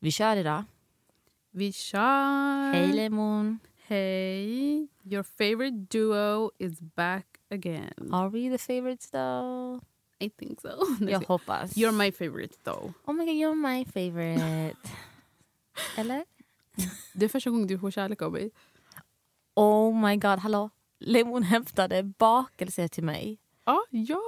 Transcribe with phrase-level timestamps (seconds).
[0.00, 0.64] Vi kör idag.
[1.50, 2.72] Vi kör!
[2.72, 3.58] Hej Lemon.
[3.86, 4.88] Hej!
[5.04, 8.12] Your favorite duo is back again.
[8.12, 9.80] Are we the favorites though?
[10.18, 10.68] I think so.
[11.10, 11.76] Jag hoppas.
[11.76, 12.92] You're my favorite though.
[13.04, 14.76] Oh my god, you're my favorite.
[15.96, 16.24] Eller?
[17.14, 18.50] Det är första gången du får kärlek av mig.
[19.54, 20.70] Oh my god, hallå.
[20.98, 23.38] Lemon hämtade bakelse till mig.
[23.64, 24.20] Ah, ja!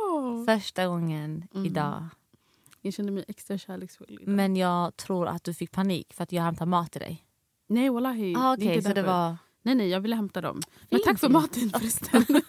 [0.46, 1.66] Första gången Mm.
[1.66, 2.04] idag.
[2.84, 4.18] Jag kände mig extra kärleksfull.
[4.22, 4.28] idag.
[4.34, 7.24] Men jag tror att du fick panik för att jag hämtade mat till dig.
[7.66, 8.34] Nej, wallahi.
[8.36, 9.36] Ah, det Okej, inte så det var...
[9.62, 10.60] Nej, nej, jag ville hämta dem.
[10.80, 12.24] Men Fint tack för maten förresten.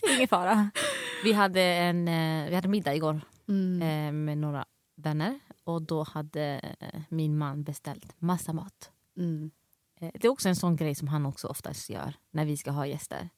[0.00, 0.70] Det är ingen fara.
[1.24, 3.82] Vi hade, en, eh, vi hade middag igår Mm.
[3.82, 4.64] eh, med några
[4.96, 5.40] vänner.
[5.64, 8.90] Och då hade eh, min man beställt massa mat.
[9.16, 9.50] Mm.
[10.00, 12.86] Det är också en sån grej som han också oftast gör när vi ska ha
[12.86, 13.28] gäster.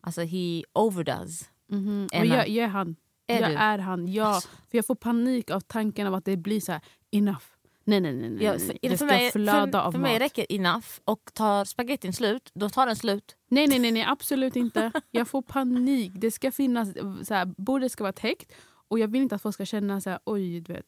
[0.00, 1.50] Alltså he overdoes.
[1.68, 1.74] Och
[2.14, 2.24] Emma.
[2.24, 2.96] jag, jag är han.
[3.26, 3.54] Är jag du?
[3.56, 4.08] är han.
[4.08, 7.44] Ja, för jag får panik av tanken av att det blir så här enough.
[7.84, 8.30] Nej, nej, nej.
[8.30, 10.10] nej, Ja, för, Det ska mig, flöda för, av för mat.
[10.10, 10.86] mig räcker enough.
[11.04, 13.36] Och tar spagettin slut, då tar den slut.
[13.48, 14.92] Nej, nej, nej, nej, absolut inte.
[15.10, 16.12] Jag får panik.
[16.14, 16.88] Det ska finnas,
[17.28, 18.52] så här, bordet ska vara täckt.
[18.88, 20.86] Och jag vill inte att folk ska känna så här, oj, du vet,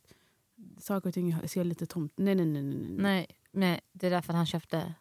[0.80, 2.12] saker och ting ser lite tomt.
[2.16, 2.62] Nej, nej, nej.
[2.62, 2.96] nej, nej.
[2.98, 4.94] Nej, nej, det är därför han köpte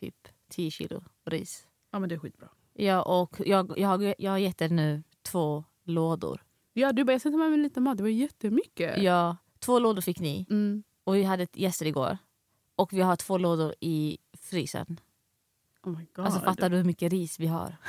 [0.00, 1.66] typ 10 kilo ris.
[1.90, 2.48] Ja, men det är skitbra.
[2.74, 6.42] Ja, och jag, jag, jag har gett er nu två lådor.
[6.72, 7.96] Ja, du bara, jag ska ta med mig lite mat.
[7.96, 9.02] Det var jättemycket.
[9.02, 10.46] Ja, två lådor fick ni.
[10.50, 10.82] Mm.
[11.04, 12.18] Och vi hade gäster igår.
[12.76, 15.00] Och vi har två lådor i frysen.
[15.82, 16.24] Oh my God.
[16.24, 17.76] Alltså fattar du hur mycket ris vi har?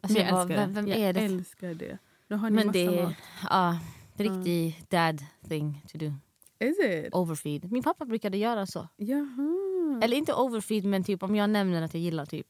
[0.00, 1.20] Alltså, Men jag bara, vem, vem jag är det?
[1.20, 1.98] älskar det.
[2.28, 3.14] Nu har ni Men massa det mat.
[3.50, 3.78] ja,
[4.16, 6.12] det är riktig dad thing to do.
[6.58, 7.14] Is it?
[7.14, 7.72] Overfeed.
[7.72, 8.88] Min pappa brukade göra så.
[8.96, 10.00] Jaha.
[10.02, 12.46] Eller inte overfeed men typ om jag nämner att jag gillar typ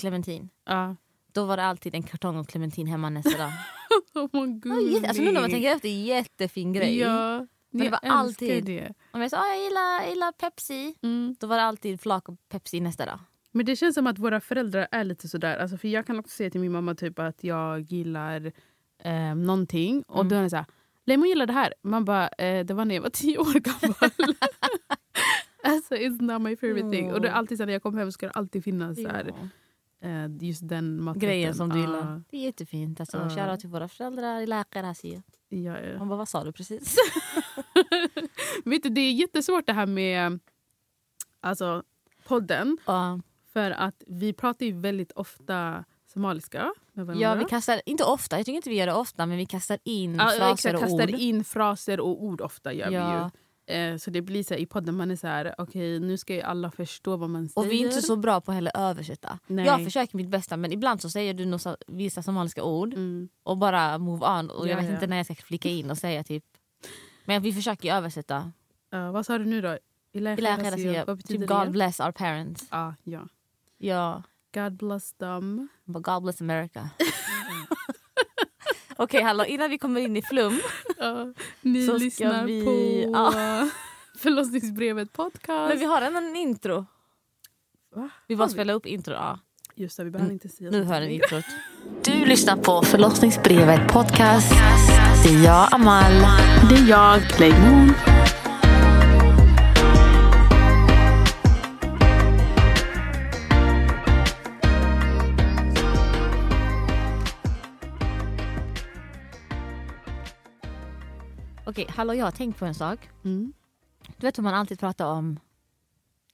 [0.00, 0.48] clementin.
[0.64, 0.96] Ja.
[1.32, 3.52] Då var det alltid en kartong av clementin hemma nästa dag.
[4.14, 5.04] Oh my God.
[5.06, 6.98] alltså nu när man tänker efter, jättefin grej.
[6.98, 7.46] Ja.
[7.72, 8.92] Men det var alltid- det.
[9.12, 11.36] Om jag sa "Ah, jag gillar, jag gillar Pepsi, Mm.
[11.40, 13.18] då var det alltid flak av Pepsi nästa dag.
[13.52, 15.56] Men det känns som att våra föräldrar är lite sådär.
[15.58, 18.52] Alltså, för jag kan också säga till min mamma typ att jag gillar
[19.04, 20.02] eh, någonting.
[20.08, 20.28] Och Mm.
[20.28, 20.66] då är det såhär,
[21.06, 21.74] Lemon gillar det här.
[21.82, 24.34] Man bara, eh, det var när jag var tio år gammal.
[25.64, 27.12] alltså it's not my favorite thing.
[27.12, 29.32] Och det är alltid så när jag kommer hem ska det alltid finnas så här,
[30.40, 31.28] just den maträtten.
[31.28, 32.22] Grejen som du Ah, gillar.
[32.30, 33.00] Det är jättefint.
[33.00, 33.30] Alltså, Ja.
[33.30, 35.22] Shoutout till våra föräldrar, läkare, Asia.
[35.48, 35.98] Ja, ja.
[35.98, 36.96] Man bara, vad sa du precis?
[38.64, 40.38] Vet du, det är jättesvårt det här med
[41.40, 41.82] alltså,
[42.26, 42.78] podden.
[42.86, 43.20] Ja.
[43.52, 46.72] För att vi pratar ju väldigt ofta somaliska
[47.16, 49.78] ja, vi kastar, inte ofta, jag tycker inte vi gör det ofta, men vi kastar
[49.84, 51.20] in Ja, fraser exakt, och kastar ord.
[51.20, 53.24] in fraser och ord ofta gör vi Ja.
[53.24, 53.30] ju.
[53.66, 56.34] Eh, så det blir så här, i podden man är så här, okej nu ska
[56.34, 57.66] ju alla förstå vad man säger.
[57.66, 59.38] Och vi är inte så bra på heller översätta.
[59.46, 59.64] Nej.
[59.66, 63.28] Jag försöker mitt bästa men ibland så säger du några vissa somaliska ord Mm.
[63.42, 64.50] och bara move on.
[64.50, 64.94] Och jag Ja, vet ja.
[64.94, 66.44] inte när jag ska flika in och säga typ.
[67.24, 68.52] Men vi försöker översätta.
[68.92, 69.78] Eh, vad sa du nu då?
[70.12, 70.36] Ilahi
[71.26, 72.66] Typ God bless our parents.
[72.70, 73.28] Ah, ja.
[73.78, 74.22] Ja,
[74.54, 75.68] God bless them.
[75.84, 76.90] but God bless America.
[79.02, 80.60] Okej hallå, innan vi kommer in i flum.
[80.98, 83.68] Ja, ni Så ska lyssnar vi- på Ja.
[84.18, 85.68] förlossningsbrevet podcast.
[85.68, 86.86] Men vi har en, en intro.
[87.94, 88.08] Va?
[88.26, 89.14] Vi bara spelar upp intro.
[89.14, 89.38] Ja.
[89.74, 91.44] Just det, vi behöver inte säga Nu hör ni introt.
[92.04, 94.52] Du lyssnar på förlossningsbrevet podcast.
[95.24, 96.12] Det är jag Amal.
[96.68, 97.94] Det är jag, Lemon.
[111.80, 113.08] Okej, hallå jag har tänkt på en sak.
[113.24, 113.52] Mm.
[114.16, 115.40] Du vet hur man alltid pratar om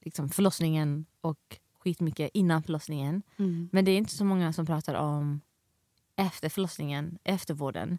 [0.00, 3.22] liksom, förlossningen och skitmycket innan förlossningen.
[3.36, 3.68] Mm.
[3.72, 5.40] Men det är inte så många som pratar om
[6.16, 7.98] efter förlossningen, eftervården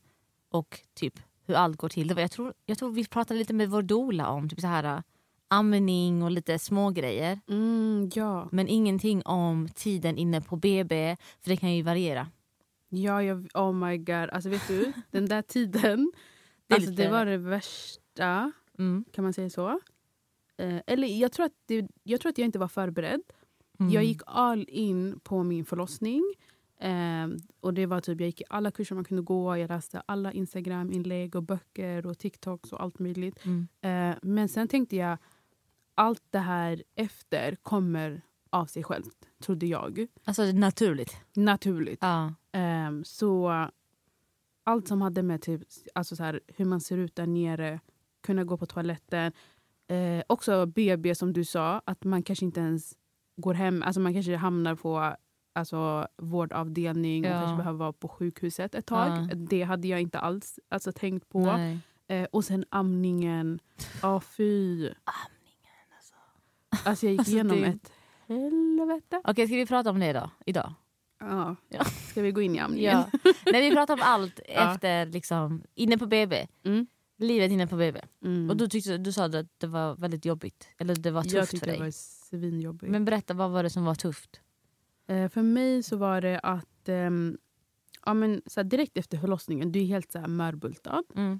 [0.49, 2.07] och typ hur allt går till.
[2.07, 4.67] Det var, jag, tror, jag tror vi pratade lite med vår doula om typ så
[4.67, 5.01] här, äh,
[5.47, 7.39] amning och lite små grejer.
[7.47, 8.49] Mm, ja.
[8.51, 12.27] Men ingenting om tiden inne på BB, för det kan ju variera.
[12.89, 14.29] Ja, jag, oh my god.
[14.29, 16.11] Alltså vet du, den där tiden.
[16.67, 19.05] Det alltså, lite- det var det värsta, Mm.
[19.11, 19.79] kan man säga så?
[20.57, 23.21] Eh, eller jag tror, att det, jag tror att jag inte var förberedd.
[23.79, 23.91] Mm.
[23.91, 26.33] Jag gick all in på min förlossning.
[26.79, 27.27] Eh,
[27.59, 29.57] och det var typ, Jag gick i alla kurser man kunde gå.
[29.57, 33.45] Jag läste alla Instagram-inlägg och böcker och TikToks och allt möjligt.
[33.45, 33.67] Mm.
[33.81, 35.17] Eh, men sen tänkte jag,
[35.95, 40.07] allt det här efter kommer av sig självt, trodde jag.
[40.23, 41.17] Alltså naturligt.
[41.35, 41.99] Naturligt.
[42.01, 42.33] Ja.
[42.51, 43.67] Ehm, så
[44.67, 45.61] allt som hade med typ,
[45.95, 47.79] alltså så här, hur man ser ut där nere,
[48.23, 49.31] kunna gå på toaletten.
[49.87, 52.93] Eh, också BB som du sa, att man kanske inte ens
[53.37, 53.83] går hem.
[53.83, 55.15] Alltså man kanske hamnar på
[55.53, 57.39] alltså, vårdavdelning och Ja.
[57.39, 59.07] kanske behöver vara på sjukhuset ett tag.
[59.31, 59.35] Ja.
[59.35, 61.59] Det hade jag inte alls alltså, tänkt på.
[62.07, 63.59] Eh, och sen amningen.
[64.01, 64.73] Ja, fy.
[64.83, 66.13] Amningen alltså.
[66.89, 67.91] Alltså jag gick Alltså, igenom det- ett
[68.27, 69.21] helvete.
[69.23, 70.29] Okej, ska vi prata om det då?
[70.45, 70.73] Idag?
[71.19, 71.55] Ja.
[71.69, 71.83] Ja.
[71.83, 73.03] Ska vi gå in i amningen?
[73.13, 73.19] Ja.
[73.51, 76.47] Nej, vi pratar om allt efter liksom, inne på BB.
[76.63, 76.87] Mm.
[77.17, 78.01] Livet inne på BB.
[78.23, 78.49] Mm.
[78.49, 80.69] Och du, tyckte, du sa att det var väldigt jobbigt.
[80.77, 81.77] Eller det var jag tufft för tyckte dig.
[81.77, 82.91] det var svinjobbigt.
[82.91, 84.41] Men berätta, vad var det som var tufft?
[85.07, 87.37] Eh, för mig så var det att ehm,
[88.05, 91.03] ja, men, så direkt efter förlossningen, du är helt så här, mörbultad.
[91.15, 91.39] Mm.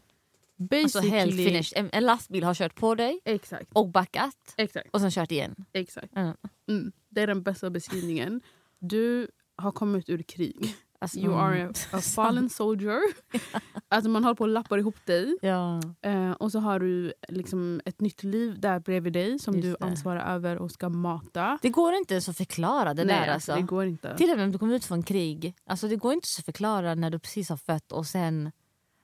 [0.55, 1.73] Basically, Alltså helt finished.
[1.75, 5.55] En, en lastbil har kört på dig Exakt, och backat exakt, och sen kört igen.
[5.73, 6.15] exakt.
[6.15, 6.33] Mm.
[6.67, 6.91] Mm.
[7.09, 8.41] Det är den bästa beskrivningen.
[8.79, 10.75] Du har kommit ur krig.
[10.99, 12.99] Alltså, You are a, a fallen soldier.
[13.87, 15.37] alltså man håller på att lappa ihop dig.
[15.41, 15.81] Ja.
[16.01, 19.71] Eh, och så har du liksom ett nytt liv där bredvid dig som Just du
[19.71, 19.85] det.
[19.85, 21.59] ansvarar över och ska mata.
[21.61, 23.33] Det går inte ens att förklara det Nej, där.
[23.33, 23.55] Alltså.
[23.55, 24.17] det går inte.
[24.17, 25.55] Till och med om du kommer ut från krig.
[25.65, 28.51] Alltså, det går inte att förklara när du precis har fött och sen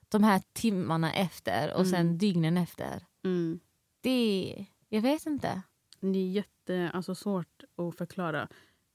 [0.10, 1.92] de här timmarna efter och Mm.
[1.92, 3.06] sen dygnen efter.
[3.26, 3.60] Mm.
[4.02, 4.10] Det
[4.60, 5.62] är, jag vet inte.
[6.00, 8.48] Det är jätte, alltså, svårt att förklara.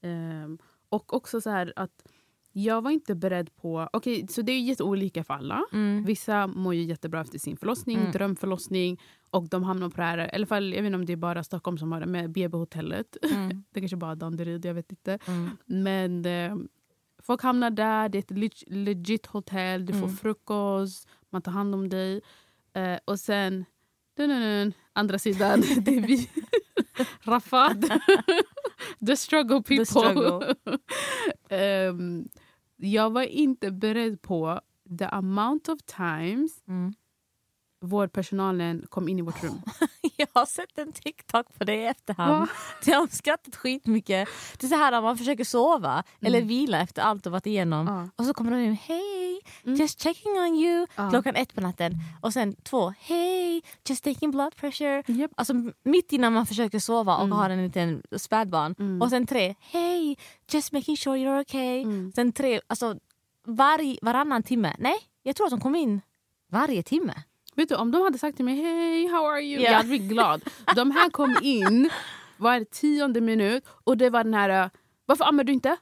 [0.03, 0.57] Ehm,
[0.89, 2.05] och också så här att
[2.51, 3.89] jag var inte beredd på...
[3.93, 5.63] Okej, så det är jätteolika för alla.
[5.73, 6.03] Mm.
[6.05, 8.11] Vissa mår ju jättebra efter sin förlossning, Mm.
[8.11, 9.01] drömförlossning.
[9.29, 11.17] Och de hamnar på det här, i alla fall, jag vet inte om det är
[11.17, 13.17] bara Stockholm som har det, med BB-hotellet.
[13.31, 13.63] Mm.
[13.73, 15.19] Det kanske bara är Danderyd, jag vet inte.
[15.27, 15.49] Mm.
[15.65, 16.55] Men eh,
[17.23, 20.15] folk hamnar där, det är ett leg- legit hotell, du får Mm.
[20.17, 22.21] frukost, man tar hand om dig.
[22.73, 23.65] Eh, och sen,
[24.17, 26.29] dun, dun, dun, andra sidan, det är vi.
[27.23, 27.77] Rafat.
[29.05, 29.85] The struggle people.
[29.85, 30.55] struggle.
[31.49, 32.29] Ehm,
[32.77, 34.59] jag var inte beredd på
[34.99, 36.93] the amount of times Mm.
[37.81, 39.61] vårdpersonalen kom in i vårt rum.
[40.17, 42.31] Jag har sett en TikTok på det i efterhand.
[42.39, 42.47] Va?
[42.85, 44.29] Jag har skrattat skitmycket.
[44.57, 46.47] Det är så här att man försöker sova eller Mm.
[46.47, 47.87] vila efter allt du varit igenom.
[47.87, 48.09] Ja.
[48.15, 49.18] Och så kommer de in, hej,
[49.65, 49.79] Mm.
[49.79, 50.87] just checking on you.
[50.95, 51.09] Ja.
[51.09, 51.91] Klockan ett på natten.
[52.21, 55.03] Och sen två, hej, just taking blood pressure.
[55.07, 55.31] Japp.
[55.37, 55.53] Alltså
[55.83, 57.37] mitt innan man försöker sova och Mm.
[57.37, 58.75] har en liten spädbarn.
[58.79, 59.01] Mm.
[59.01, 60.17] Och sen tre, hej,
[60.51, 61.81] just making sure you're okay.
[61.81, 62.11] Mm.
[62.15, 62.95] Sen tre, alltså
[63.43, 64.75] var, varannan timme.
[64.79, 66.01] Nej, jag tror att de kom in
[66.51, 67.13] varje timme.
[67.55, 69.61] Vet du, om de hade sagt till mig hej, how are you?
[69.63, 69.69] Ja.
[69.69, 70.41] Jag hade blivit glad.
[70.75, 71.89] De här kom in
[72.37, 74.69] var tionde minut och det var den här, uh,
[75.05, 75.77] varför ammar du inte?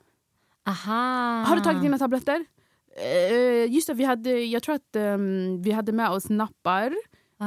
[0.67, 1.43] Aha.
[1.47, 2.45] Har du tagit dina tabletter?
[2.97, 6.93] Eh, just det, vi hade, jag tror att ehm, vi hade med oss nappar.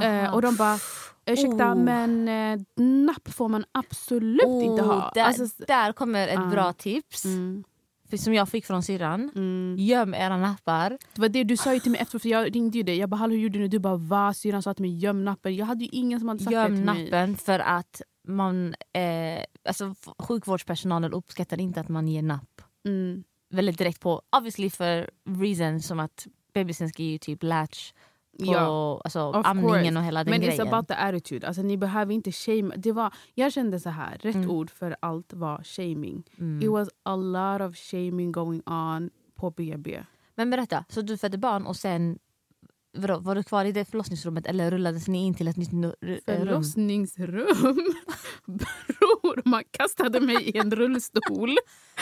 [0.03, 0.79] Eh, och de bara,
[1.27, 1.75] ursäkta Oh.
[1.77, 4.95] men eh, napp får man absolut inte ha.
[5.09, 6.47] Oh, Där, Alltså, där kommer ett Ah.
[6.51, 7.65] bra tips mm,
[8.19, 9.31] som jag fick från syrran.
[9.35, 9.77] mm.
[9.79, 10.99] Göm era nappar.
[11.15, 12.97] Det var det du sa ju till mig efteråt, för jag ringde ju dig.
[12.97, 13.69] Jag bara, hallå hur gjorde du?
[13.69, 14.35] Du bara, va?
[14.35, 15.57] Syrran sa till mig, göm nappen.
[15.57, 17.05] Jag hade ju ingen som hade sagt det Göm till mig.
[17.05, 22.63] nappen för att man, eh, alltså, sjukvårdspersonalen uppskattar inte att man ger napp.
[22.87, 23.25] Mm.
[23.51, 27.93] Väldigt direkt på, obviously för reasons som att bebisen ska ju typ latch
[28.39, 29.01] på Ja.
[29.05, 29.99] alltså, amningen course.
[29.99, 30.61] och hela den Men grejen.
[30.67, 31.47] it's about the attitude.
[31.47, 32.75] Alltså, ni behöver inte shame.
[32.77, 34.51] Det var, jag kände så här, rätt Mm.
[34.51, 36.23] ord för allt var shaming.
[36.39, 36.63] Mm.
[36.63, 40.05] It was a lot of shaming going on på BB.
[40.35, 42.19] Men berätta, så du födde barn och sen
[42.93, 45.93] vadå, var du kvar i det förlossningsrummet eller rullades ni in till ett nytt rum?
[46.27, 47.47] Förlossningsrum.
[48.47, 51.57] Bror, man kastade mig i en rullstol.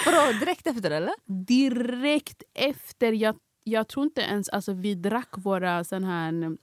[0.07, 1.45] Vadå, direkt efter eller?
[1.45, 3.13] Direkt efter.
[3.13, 6.57] Jag, jag tror inte ens alltså, vi drack våra sån här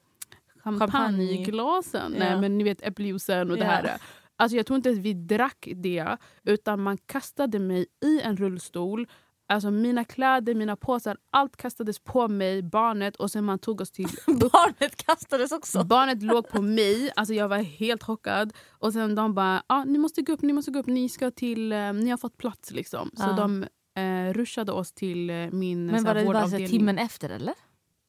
[0.64, 2.14] champagneglasen.
[2.14, 2.20] Ja.
[2.20, 3.70] Nej, men ni vet äppeljuicen och det Ja.
[3.72, 3.98] här.
[4.38, 6.18] Alltså, jag tror inte ens vi drack det.
[6.44, 9.08] Utan man kastade mig i en rullstol.
[9.48, 13.92] Alltså mina kläder, mina påsar, allt kastades på mig, barnet och sen man tog oss
[13.92, 15.84] till Barnet kastades också.
[15.84, 18.54] Barnet låg på mig, alltså jag var helt chockad.
[18.70, 21.32] Och sen de bara, ah, ni måste gå upp, ni måste gå upp, ni ska
[21.32, 23.10] till, eh, ni har fått plats liksom.
[23.14, 23.34] Så Ja.
[23.34, 23.66] de
[23.98, 27.54] eh, rushade oss till eh, min Men var det bara så timmen efter eller?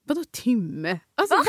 [0.09, 1.01] Vadå timme?
[1.15, 1.45] Alltså, va?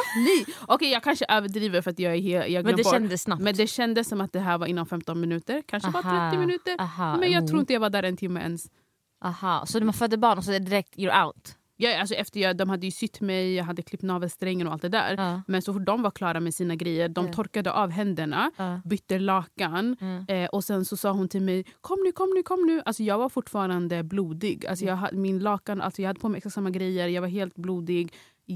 [0.68, 2.94] Okej jag kanske överdriver för att jag är helt, jag Men det bort.
[2.94, 3.42] kändes snabbt.
[3.42, 6.76] Men det kändes som att det här var inom 15 minuter, kanske bara 30 minuter.
[6.80, 7.48] Aha, Men jag oh.
[7.48, 8.70] tror inte jag var där en timme ens.
[9.20, 11.56] Aha, så när man födde barn och så är det direkt you're out?
[11.80, 14.82] Jag, alltså efter jag, de hade ju sytt mig, jag hade klippt navelsträngen och allt
[14.82, 15.16] det där.
[15.18, 15.42] Ja.
[15.48, 17.34] Men så fort de var klara med sina grejer, de Ja.
[17.34, 18.82] torkade av händerna, Ja.
[18.86, 19.98] bytte lakan.
[20.28, 22.82] Eh, och sen så sa hon till mig, kom nu, kom nu, kom nu.
[22.86, 24.66] Alltså jag var fortfarande blodig.
[24.66, 27.56] Alltså jag, min lakan, alltså jag hade på mig exakt samma grejer, jag var helt
[27.56, 28.14] blodig.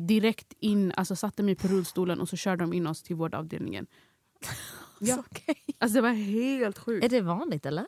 [0.08, 3.88] Direkt in, alltså satte mig på rullstolen och så körde de in oss till vårdavdelningen.
[5.04, 5.18] Ja.
[5.32, 5.56] Okej.
[5.80, 7.06] Alltså det var helt sjukt.
[7.06, 7.86] Är det vanligt eller?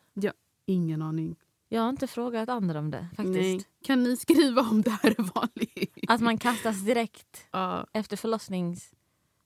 [0.66, 1.36] Ingen aning.
[1.74, 3.38] Jag har inte frågat andra om det faktiskt.
[3.40, 3.64] Nej.
[3.86, 5.98] Kan ni skriva om det här är vanligt?
[6.08, 7.88] Att man kastas direkt Ja.
[7.94, 8.92] efter förlossnings...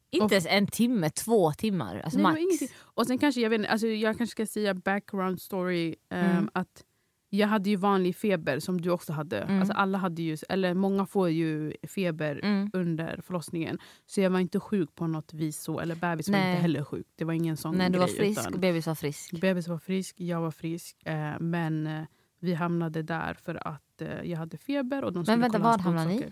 [0.09, 1.99] Inte ens en timme, två timmar.
[1.99, 2.31] Alltså Nej, var
[2.61, 2.73] max.
[2.81, 5.95] Och sen kanske jag vet alltså jag kanske ska säga background story.
[6.09, 6.49] ehm, Mm.
[6.53, 6.83] att
[7.29, 9.39] Jag hade ju vanlig feber som du också hade.
[9.39, 9.59] Mm.
[9.59, 12.69] Alltså alla hade ju, eller många får ju feber Mm.
[12.73, 13.79] under förlossningen.
[14.05, 15.61] Så jag var inte sjuk på något vis.
[15.61, 16.49] Så, eller bebis var Nej.
[16.51, 17.07] inte heller sjuk.
[17.15, 17.99] Det var ingen sån Nej, du grej.
[17.99, 19.31] var frisk utan bebis var frisk.
[19.41, 20.97] bebis var frisk, jag var frisk.
[21.05, 22.03] Eh, men eh,
[22.39, 25.03] vi hamnade där för att eh, jag hade feber.
[25.03, 26.31] Och de skulle vänta, var hamnade ni?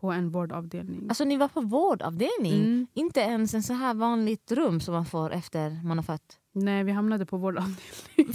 [0.00, 1.06] På en vårdavdelning.
[1.08, 2.54] Alltså ni var på vårdavdelning?
[2.54, 2.86] Mm.
[2.94, 6.38] Inte ens en så här vanligt rum som man får efter man har fött?
[6.52, 7.78] Nej, vi hamnade på vårdavdelning.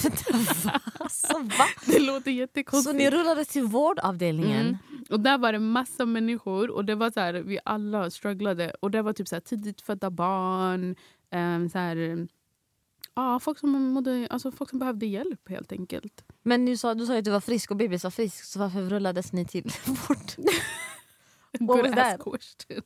[1.00, 1.65] alltså, va?
[1.86, 2.91] Det låter jättekonstigt.
[2.91, 4.67] Så ni rullade till vårdavdelningen?
[4.67, 4.77] Mm.
[5.10, 8.74] Och där var det massa människor och det var så här, vi alla strugglade.
[8.79, 10.96] Och det var typ så här, tidigt födda barn.
[11.32, 12.27] ehm, så här,
[13.15, 16.24] ja, folk, som mådde, alltså folk som behövde hjälp helt enkelt.
[16.43, 18.82] Men du sa, du sa att du var frisk och bebis var frisk, så varför
[18.82, 20.48] rullades ni till vård?
[21.60, 22.20] What was that?
[22.24, 22.82] question.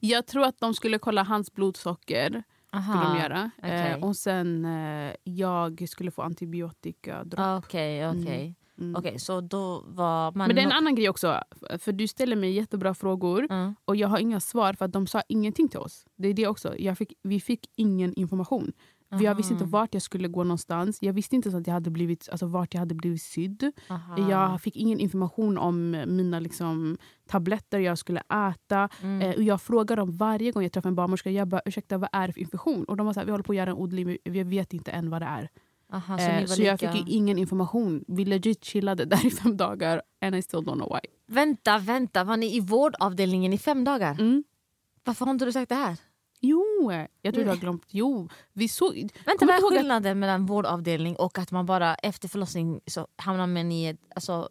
[0.00, 2.42] Jag tror att de skulle kolla hans blodsocker.
[2.70, 3.50] Skulle de göra.
[3.58, 3.90] okej.
[3.92, 7.24] Eh, och sen eh, jag skulle få antibiotika.
[7.36, 8.42] Ah, Okej, okej.
[8.42, 8.54] Mm.
[8.96, 10.46] Okej, så då var man...
[10.48, 11.40] Men det är en annan grej också.
[11.78, 13.46] För du ställer mig jättebra frågor.
[13.50, 13.74] Mm.
[13.84, 16.06] Och jag har inga svar för att de sa ingenting till oss.
[16.16, 16.78] Det är det också.
[16.78, 18.72] Jag fick, vi fick ingen information.
[19.10, 20.98] För jag visste inte Aha, vart jag skulle gå någonstans.
[21.02, 23.72] Jag visste inte så att jag hade blivit, alltså vart jag hade blivit sydd.
[23.90, 24.30] aha.
[24.30, 28.88] Jag fick ingen information om mina liksom, tabletter jag skulle äta.
[29.02, 29.20] Mm.
[29.22, 31.30] Eh, och jag frågar dem varje gång jag träffar en barnmorska.
[31.30, 32.84] Jag bara, ursäkta vad är det för infektion?
[32.84, 34.72] Och de var så här, vi håller på att göra en odling, vi- vi vet
[34.74, 35.48] inte än vad det är.
[35.92, 38.04] Aha, så Eh, så jag fick ju ingen information.
[38.08, 41.10] Vi legit chillade där i fem dagar and I still don't know why.
[41.26, 42.24] Vänta, vänta.
[42.24, 44.12] Var ni i vårdavdelningen i fem dagar?
[44.20, 44.44] Mm.
[45.04, 45.96] Varför har inte du sagt det här?
[46.40, 47.84] Jo, jag tror du har glömt.
[47.88, 48.94] Jo, vi såg...
[49.26, 53.46] Vänta, vad är att- skillnaden mellan vårdavdelning och att man bara efter förlossning så hamnar
[53.46, 54.48] man i ett, alltså,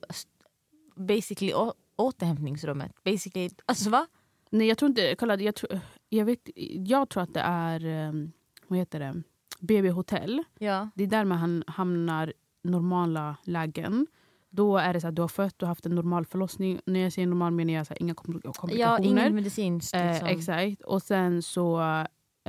[0.95, 2.91] basically å, återhämtningsrummet?
[3.03, 4.07] Basically, alltså va?
[4.49, 5.15] Nej, jag tror inte...
[5.15, 6.49] Kolla, jag, tror, jag, vet,
[6.87, 7.85] jag tror att det är...
[7.85, 8.31] ehm,
[8.67, 9.23] Vad heter det?
[9.59, 10.43] BB Hotell.
[10.59, 10.89] Ja.
[10.95, 12.33] Det är där man ham- hamnar
[12.63, 14.07] normala lägen.
[14.49, 16.79] Då är det så att du har fött, har haft en normal förlossning.
[16.85, 19.09] När jag säger normal menar jag så här, inga kompl- Ja, komplikationer.
[19.09, 19.95] inget medicinskt.
[19.95, 20.27] Eh, Liksom.
[20.27, 20.81] exakt.
[20.81, 21.79] Och sen så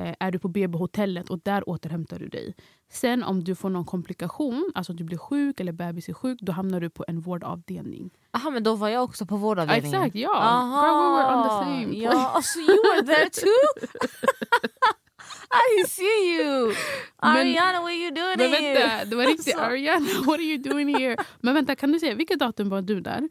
[0.00, 2.54] eh, är du på BB-hotellet och där återhämtar du dig.
[2.88, 6.52] Sen om du får någon komplikation, alltså du blir sjuk eller bebis är sjuk, då
[6.52, 8.10] hamnar du på en vårdavdelning.
[8.32, 10.00] Aha, men då var jag också på vårdavdelningen.
[10.02, 10.36] exakt, ja.
[10.36, 10.82] Aha.
[10.86, 11.96] Girl, we were on the same.
[12.04, 13.86] Ja, alltså, you were there too?
[15.80, 16.74] I see you!
[17.16, 18.74] Ariana, what are you doing Men here?
[18.74, 19.70] vänta, det var riktigt Alltså.
[19.70, 21.16] Ariana, what are you doing here?
[21.40, 23.28] Men vänta, kan du säga vilket datum var du där?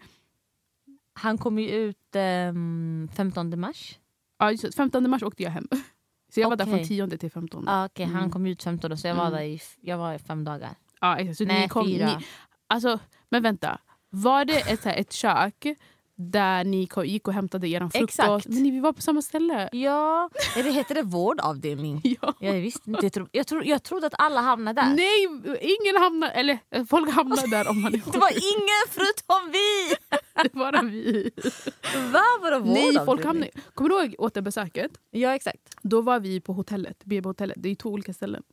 [1.14, 4.00] Han kom ju ut ehm, 15 mars.
[4.40, 5.68] Ja, just det, 15 mars åkte jag hem.
[6.34, 7.68] Så jag var där från 10 till 15.
[7.68, 8.16] Ah, Okej, Mm.
[8.16, 9.34] han kom ut 15 så jag var Mm.
[9.40, 10.76] där i, jag var i fem dagar.
[11.02, 11.38] Ja, exakt.
[11.38, 12.06] Så Nej, ni kom, fyra.
[12.18, 12.26] Ni,
[12.68, 13.00] alltså,
[13.30, 15.66] men vänta, var det ett, här, ett kök
[16.18, 17.96] där ni gick och hämtade er frukost?
[18.04, 18.48] Exakt.
[18.48, 19.70] Men ni vi var på samma ställe.
[19.72, 22.02] Ja, eller heter det vårdavdelning?
[22.22, 22.34] Ja.
[22.40, 23.06] Jag visste inte.
[23.06, 24.96] Jag, tro, jag, tro, jag trodde att alla hamnade där.
[24.96, 25.24] Nej,
[25.62, 29.96] ingen hamnar, eller folk hamnar där om man är Det var ingen förutom vi!
[30.44, 31.32] Det bara vi.
[32.14, 32.22] Va?
[32.42, 33.26] Vadå Nej, folk vårdavdelning?
[33.28, 34.92] hamnar, kommer du ihåg återbesöket?
[35.12, 35.60] Ja, exakt.
[35.82, 37.58] Då var vi på hotellet, BB-hotellet.
[37.60, 38.44] Det är två olika ställen.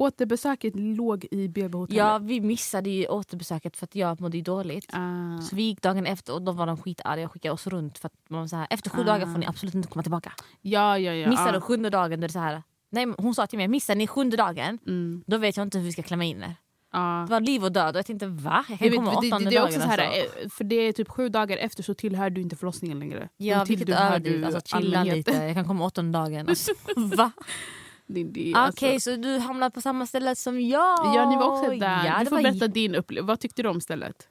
[0.00, 1.98] Återbesöket låg i BB-hotellet.
[1.98, 4.86] Ja, vi missade ju återbesöket för att jag mådde dåligt.
[4.92, 5.40] Ah.
[5.40, 7.98] Så vi gick dagen efter och då var de skitarga och skickade oss runt.
[7.98, 9.04] För att man var så här, efter sju Ah.
[9.04, 10.32] dagar får ni absolut inte komma tillbaka.
[10.60, 11.28] Ja, ja, ja.
[11.30, 11.60] Missar ah.
[11.60, 12.62] sjunde dagen då är det så här.
[12.90, 15.24] Nej, hon sa till mig, missar ni sjunde dagen Mm.
[15.26, 16.54] då vet jag inte hur vi ska klämma in er.
[16.92, 17.22] Ah.
[17.24, 18.64] Det var liv och död och jag tänkte va?
[18.68, 20.38] Jag kan Jag vet, komma det, åttonde det, det är också så här, alltså.
[20.42, 23.28] eh, för det är typ sju dagar efter så tillhör du inte förlossningen längre.
[23.36, 24.54] Ja, vilket överdrivet.
[24.54, 25.34] Alltså, chilla allmänheten.
[25.34, 26.48] lite, jag kan komma åttonde dagen.
[26.48, 26.72] Alltså,
[27.16, 27.32] va?
[28.10, 29.10] Okej, alltså.
[29.10, 31.14] så du hamnar på samma ställe som jag?
[31.14, 32.06] Ja, ni var också där.
[32.06, 33.26] Ja, du får var berätta din upplevelse.
[33.26, 34.28] Vad tyckte du om stället?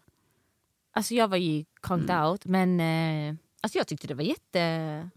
[0.93, 2.25] Alltså jag var ju conked Mm.
[2.25, 5.09] out men eh, alltså jag tyckte det var jätte...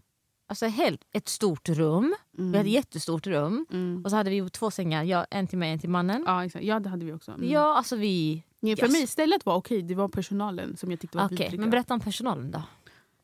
[0.47, 2.15] Alltså helt, ett stort rum.
[2.31, 3.65] Vi hade ett jättestort rum.
[3.71, 4.01] Mm.
[4.05, 6.23] Och så hade vi två sängar, jag, en till mig en till mannen.
[6.27, 6.65] Ja, exakt.
[6.65, 7.31] ja, det hade vi också.
[7.31, 7.49] Mm.
[7.49, 8.43] Ja, alltså vi...
[8.59, 8.91] Ja, för yes.
[8.91, 11.61] mig stället var okej, det var personalen som jag tyckte var Okej, vidriga.
[11.61, 12.61] men berätta om personalen då.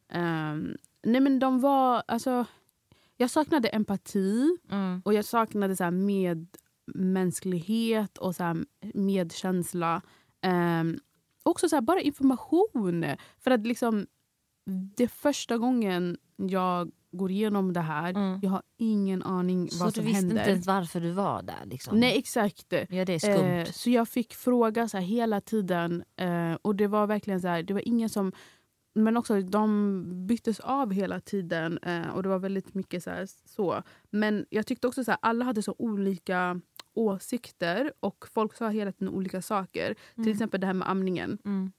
[0.10, 2.46] Ehm, nej men de var, alltså,
[3.21, 5.01] jag saknade empati Mm.
[5.05, 5.91] och jag saknade så
[6.95, 10.01] medmänsklighet och så medkänsla.
[10.81, 10.99] Um,
[11.43, 13.05] också så bara information.
[13.39, 14.07] För att liksom,
[14.95, 18.09] det är första gången jag går igenom det här.
[18.09, 18.39] Mm.
[18.41, 20.38] Jag har ingen aning Så vad du som visste händer.
[20.38, 21.65] inte ens varför du var där?
[21.65, 21.99] Liksom.
[21.99, 22.65] Nej exakt.
[22.89, 23.45] Ja, det är skumt.
[23.59, 26.03] Eh, så jag fick fråga så hela tiden.
[26.15, 28.31] Eh, och det var verkligen så här, det var ingen som...
[28.93, 31.77] Men också de byttes av hela tiden.
[31.77, 33.84] Eh, och det var väldigt mycket så, här, så.
[34.10, 36.62] Men jag tyckte också så här, alla hade så olika
[36.93, 37.93] åsikter.
[38.00, 39.93] Och folk sa hela tiden olika saker.
[40.15, 40.31] Till Mm.
[40.31, 41.38] exempel det här med amningen.
[41.46, 41.72] Mm.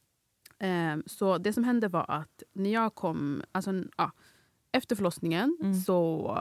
[0.59, 3.43] Eh, så det som hände var att när jag kom...
[3.53, 4.13] Alltså, ja,
[4.73, 5.75] efter förlossningen Mm.
[5.75, 6.37] så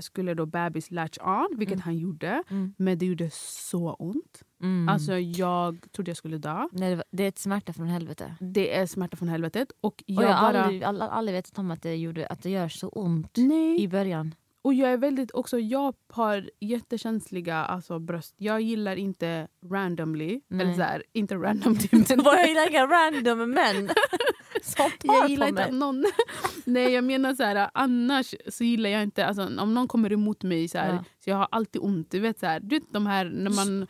[0.00, 1.82] skulle då bebis latch on, vilket Mm.
[1.84, 2.42] han gjorde.
[2.50, 2.74] Mm.
[2.78, 4.42] Men det gjorde så ont.
[4.62, 4.88] Mm.
[4.88, 6.68] Alltså jag trodde jag skulle dö.
[6.72, 8.34] Nej, det var- det är ett smärta från helvete.
[8.40, 9.72] Det är smärta från helvetet.
[9.80, 10.62] Och Och jag, jag har bara...
[10.62, 13.80] aldrig, all, aldrig vetat om att det, gjorde, att det gör så ont Nej.
[13.82, 14.34] i början.
[14.64, 18.34] Och jag är väldigt också, jag har jättekänsliga alltså, bröst.
[18.38, 20.60] Jag gillar inte randomly, Nej.
[20.66, 21.88] eller så här, inte randomly.
[22.24, 23.88] Var ju inga random män
[25.02, 26.04] jag gillar inte att någon...
[26.64, 30.42] Nej jag menar så här, annars så gillar jag inte, alltså, om någon kommer emot
[30.42, 31.04] mig så här, Ja.
[31.24, 32.10] så jag har alltid ont.
[32.10, 33.86] Du vet så här, du vet de här när man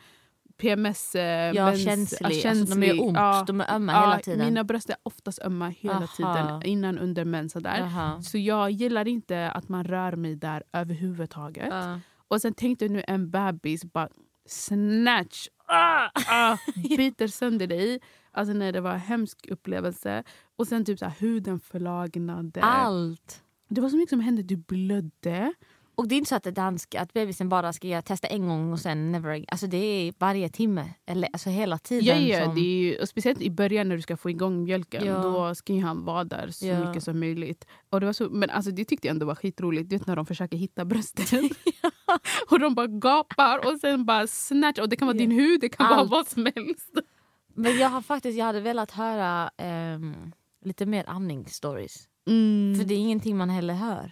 [0.57, 1.15] PMS...
[1.15, 2.45] Eh, Ja, mens- känslig.
[2.47, 4.45] Alltså, de gör ont, Ja, de är ömma ja, hela tiden.
[4.45, 6.07] Mina bröst är oftast ömma hela Aha.
[6.17, 7.53] tiden, innan, under, mens.
[7.53, 7.77] Så, där.
[7.79, 8.21] Jaha.
[8.21, 11.67] så jag gillar inte att man rör mig där överhuvudtaget.
[11.69, 11.99] Ja.
[12.27, 14.09] Och sen tänkte jag nu en bebis bara
[14.45, 16.57] snatch, ah, ah,
[16.97, 17.99] biter sönder dig.
[18.31, 20.23] Alltså när det var en hemsk upplevelse.
[20.55, 22.61] Och sen typ så här, huden förlagnade.
[22.61, 23.43] Allt.
[23.67, 25.53] Det var så mycket som hände, du blödde.
[25.95, 28.71] Och det är inte så att, det dansk, att bebisen bara ska testa en gång
[28.73, 29.45] och sen never again.
[29.47, 30.93] Alltså det är varje timme.
[31.05, 32.27] Eller alltså hela tiden.
[32.27, 34.63] Ja, ja, som, det är ju, och speciellt i början när du ska få igång
[34.63, 35.05] mjölken.
[35.05, 35.17] Ja.
[35.21, 36.87] Då ska ju han vara där så Ja.
[36.87, 37.65] mycket som möjligt.
[37.89, 39.89] Och det var så, men alltså, det tyckte jag ändå var skitroligt.
[39.89, 41.49] Du vet när de försöker hitta brösten.
[42.49, 44.79] och de bara gapar och sen bara snatch.
[44.79, 45.95] Och det kan vara din hud, det kan Allt.
[45.97, 46.89] vara vad som helst.
[47.55, 50.31] Men jag har faktiskt jag hade velat höra ehm,
[50.65, 52.07] lite mer amningsstories.
[52.27, 52.75] Mm.
[52.79, 54.11] För det är ingenting man heller hör.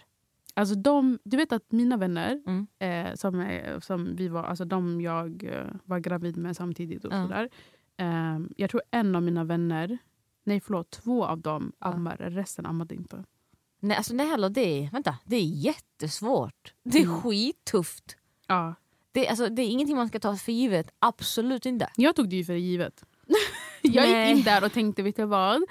[0.54, 2.66] Alltså de, du vet att mina vänner, Mm.
[2.78, 7.12] eh, som, är, som vi var, alltså de jag eh, var gravid med samtidigt och
[7.12, 7.22] Ja.
[7.22, 7.48] sådär.
[7.96, 9.98] Eh, jag tror en av mina vänner,
[10.44, 13.24] nej förlåt, två av dem ammar, resten ammade inte.
[13.80, 16.74] Nej, alltså nej heller det, vänta, det är jättesvårt.
[16.84, 17.20] Det är Mm.
[17.20, 18.16] skittufft.
[18.46, 18.74] Ja.
[19.12, 20.90] Det, är- alltså, det är ingenting man ska ta för givet.
[20.98, 21.90] Absolut inte.
[21.96, 23.04] Jag tog det ju för givet.
[23.82, 25.62] jag gick in där och tänkte, vet du vad?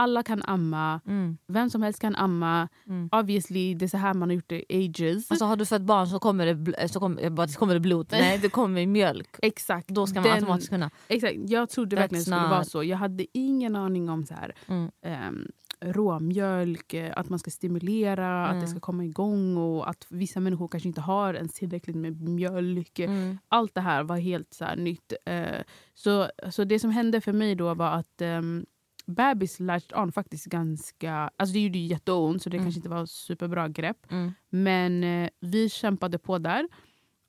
[0.00, 1.38] Alla kan amma, Mm.
[1.48, 2.68] vem som helst kan amma.
[2.86, 3.08] Mm.
[3.12, 5.30] Obviously, det är så här man har gjort det ages.
[5.30, 7.80] Alltså, har du fött barn så kommer det, så kommer, jag bara, det kommer det
[7.80, 8.06] blod.
[8.10, 9.28] Nej, det kommer mjölk.
[9.42, 9.88] Exakt.
[9.88, 10.90] Då ska man Den- automatiskt kunna.
[11.08, 11.34] Exakt.
[11.46, 12.84] Jag trodde That's verkligen det skulle not- vara så.
[12.84, 14.90] Jag hade ingen aning om så här, Mm.
[15.28, 15.46] um,
[15.80, 18.68] råmjölk, eh, att man ska stimulera, att det Mm.
[18.68, 22.98] ska komma igång och att vissa människor kanske inte har ens tillräckligt med mjölk.
[22.98, 23.38] Mm.
[23.48, 25.12] Allt det här var helt så här, nytt.
[25.26, 25.60] Eh,
[25.94, 28.66] så, så det som hände för mig då var att um,
[29.08, 31.30] bebis latched on faktiskt ganska...
[31.36, 32.64] Alltså det gjorde jätteont så det Mm.
[32.66, 34.06] kanske inte var superbra grepp.
[34.10, 34.32] Mm.
[34.50, 36.68] Men eh, vi kämpade på där.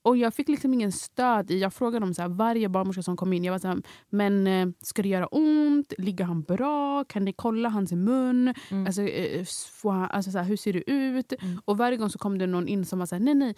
[0.01, 1.59] Och jag fick liksom ingen stöd i...
[1.59, 3.43] Jag frågade dem så här, varje barnmorska som kom in.
[3.43, 5.93] Jag var så här, men eh, ska det göra ont?
[5.97, 7.03] Ligger han bra?
[7.05, 8.53] Kan ni kolla hans mun?
[8.71, 8.85] Mm.
[8.85, 9.45] Alltså, eh,
[9.81, 11.33] får han, alltså så här, hur ser det ut?
[11.41, 11.61] Mm.
[11.65, 13.55] Och varje gång så kom det någon in som var så här, nej nej,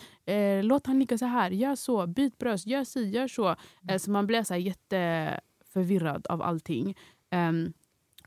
[0.60, 3.56] eh, låt han ligga så här, gör så, byt bröst, gör si, gör så.
[3.90, 6.96] Eh, så man blev så jätteförvirrad av allting.
[7.30, 7.74] Ehm,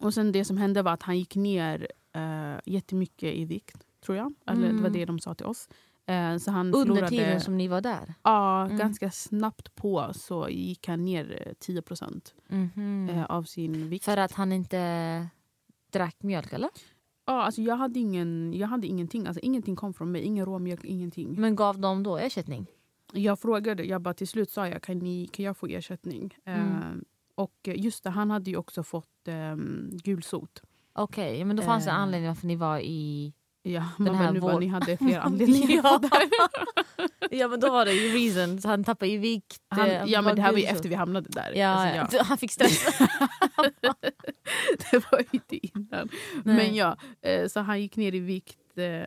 [0.05, 4.17] och sen det som hände var att han gick ner uh, jättemycket i vikt, tror
[4.19, 4.35] jag.
[4.47, 4.93] Eller det var Mm.
[4.93, 5.69] det de sa till oss.
[6.07, 8.14] Eh, så han Under förlorade, tiden som ni var där?
[8.23, 8.77] Ja, Mm.
[8.79, 11.83] ganska snabbt på så gick han ner eh, 10
[12.49, 13.09] Mhm.
[13.09, 14.05] eh, av sin vikt.
[14.05, 15.29] För att han inte
[15.93, 16.71] drack mjölk eller?
[17.27, 19.27] Ja, alltså jag, hade ingen, jag hade ingenting.
[19.27, 20.23] Alltså ingenting kom från mig.
[20.23, 21.40] Ingen råmjölk, ingenting.
[21.40, 22.67] Men gav de då ersättning?
[23.12, 26.37] Jag frågade, jag bara till slut sa jag kan, ni, kan jag få ersättning?
[26.45, 27.05] Mm.
[27.38, 30.62] Eh, och just det, han hade ju också fått um, gulsot.
[30.92, 31.97] Okej, men då fanns det Eh.
[31.99, 33.33] anledning varför ni var i...
[33.66, 36.01] Ja, Den man här nu bara, ni hade fler anledningar Ja.
[37.31, 39.59] Ja men då var det ju reason, så han tappade i vikt.
[39.73, 41.53] eh, Han, ja, men det här var ju efter vi hamnade där.
[41.57, 42.23] Ja, Alltså, ja.
[42.29, 42.85] Han fick stress.
[44.90, 46.09] det var ju inte innan.
[46.44, 46.57] Nej.
[46.57, 48.59] Men ja, eh, så han gick ner i vikt.
[48.79, 49.05] eh,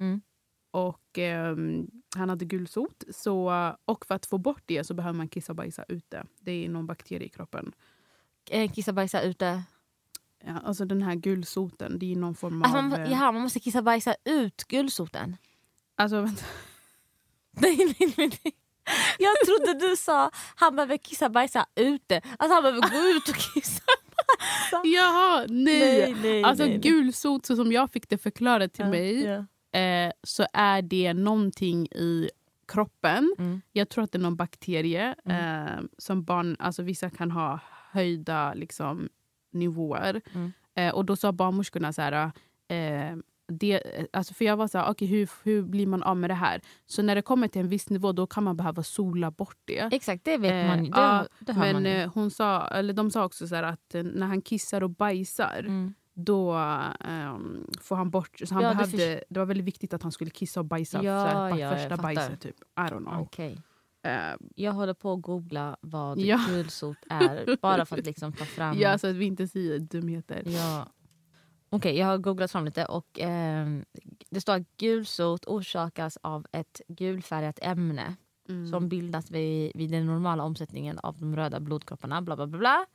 [0.00, 0.20] Mm.
[0.86, 1.86] Och ehm,
[2.16, 3.04] han hade gulsot.
[3.14, 3.52] Så,
[3.84, 6.24] och för att få bort det så behöver man kissa och bajsa ute.
[6.40, 7.72] Det är någon bakterie i kroppen.
[8.50, 9.62] Eh, Kissa bajsa ute.
[10.44, 12.64] Ja, alltså den här gulsoten, det är någon form av...
[12.64, 15.36] Alltså, man, eh, jaha, man måste kissa bajsa ut gulsoten.
[15.94, 16.44] alltså, vänta.
[17.50, 18.54] Nej, nej, nej, nej.
[19.18, 22.20] Jag trodde du sa han behöver kissa bajsa ute.
[22.38, 23.82] Alltså han behöver gå ut och kissa.
[24.84, 26.14] Jaha, nej!
[26.14, 26.90] nej, alltså nej, nej.
[26.90, 29.44] gulsot, så som jag fick det förklarat till Ja, mig, ja.
[29.72, 32.30] Eh, så är det någonting i
[32.68, 33.34] kroppen.
[33.38, 33.60] Mm.
[33.72, 37.60] Jag tror att det är någon bakterie eh, som barn, alltså vissa kan ha
[37.92, 39.08] höjda liksom,
[39.50, 40.20] nivåer.
[40.34, 40.52] Mm.
[40.74, 42.30] Eh, och då sa barnmorskorna så här,
[42.68, 43.16] eh,
[43.52, 46.34] det, alltså för jag var så här, okay, hur, hur blir man av med det
[46.34, 46.60] här?
[46.86, 49.88] Så när det kommer till en viss nivå då kan man behöva sola bort det.
[49.92, 50.90] Exakt, det vet man ju.
[50.90, 54.42] Eh, ja, Men man eh, hon sa, eller de sa också så att när han
[54.42, 55.94] kissar och bajsar Mm.
[56.20, 56.52] Då
[57.00, 58.38] ehm, får han bort...
[58.44, 61.02] Så han Ja, det behövde, det, var väldigt viktigt att han skulle kissa och bajsa
[61.02, 62.40] Ja, så här, på ja, första bajset.
[62.40, 62.56] Typ.
[62.60, 63.20] I don't know.
[63.20, 63.58] Okej.
[64.02, 64.12] Eh,
[64.54, 66.40] Jag håller på att googla vad Ja.
[66.48, 67.56] gulsot är.
[67.62, 68.78] Bara för att liksom ta fram...
[68.78, 70.42] ja, så att vi inte säger dumheter.
[70.46, 70.86] Ja.
[71.70, 73.68] Okej, jag har googlat fram lite och eh,
[74.30, 78.16] det står att gulsot orsakas av ett gulfärgat ämne
[78.48, 78.66] Mm.
[78.66, 82.22] som bildas vid, vid den normala omsättningen av de röda blodkropparna.
[82.22, 82.86] Bla, bla, bla, bla.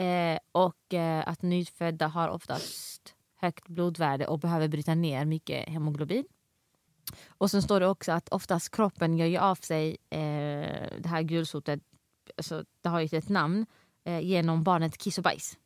[0.00, 6.24] Eh, och eh, att nyfödda har oftast högt blodvärde och behöver bryta ner mycket hemoglobin.
[7.28, 11.22] Och sen står det också att oftast kroppen gör ju av sig eh, det här
[11.22, 11.80] gulsotet,
[12.36, 13.66] alltså, det har ju ett namn,
[14.04, 15.58] eh, genom barnet kiss och bajs.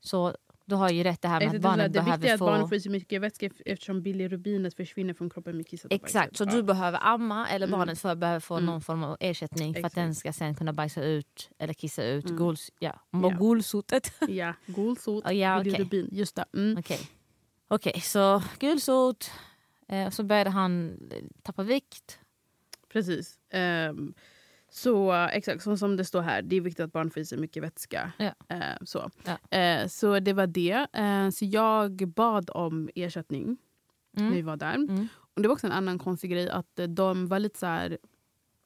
[0.00, 0.36] Så
[0.68, 2.38] du har ju rätt det här med att det, barnet det viktiga är behöver att
[2.38, 2.44] få...
[2.46, 5.92] barnet får i sig mycket vätska eftersom bilirubinet försvinner från kroppen med kisset.
[5.92, 7.78] Exakt, så du behöver amma eller Mm.
[7.78, 8.66] barnet för, behöver få Mm.
[8.66, 9.94] någon form av ersättning för att Exakt.
[9.94, 12.36] den ska sen kunna bajsa ut eller kissa ut Mm.
[12.36, 13.28] guls, ja, Ja.
[13.40, 14.12] gulsotet.
[14.28, 15.64] Ja, gulsot, Ja, okej.
[15.72, 16.08] bilirubin.
[16.12, 16.44] Just det.
[16.54, 16.78] Mm.
[16.78, 16.98] Okej,
[17.68, 19.30] Okej, så gulsot,
[19.88, 22.18] eh, så började han eh, tappa vikt.
[22.92, 23.38] Precis.
[23.50, 24.14] Ehm,
[24.76, 27.38] så exakt som, som det står här, det är viktigt att barn får i sig
[27.38, 28.12] mycket vätska.
[28.18, 28.32] Ja.
[28.48, 29.10] Eh, så.
[29.24, 29.58] Ja.
[29.58, 30.86] Eh, så det var det.
[30.92, 33.56] Eh, så jag bad om ersättning
[34.12, 34.46] när vi Mm.
[34.46, 34.74] var där.
[34.74, 35.08] Mm.
[35.34, 37.98] Och det var också en annan konstig grej att eh, de var lite så här...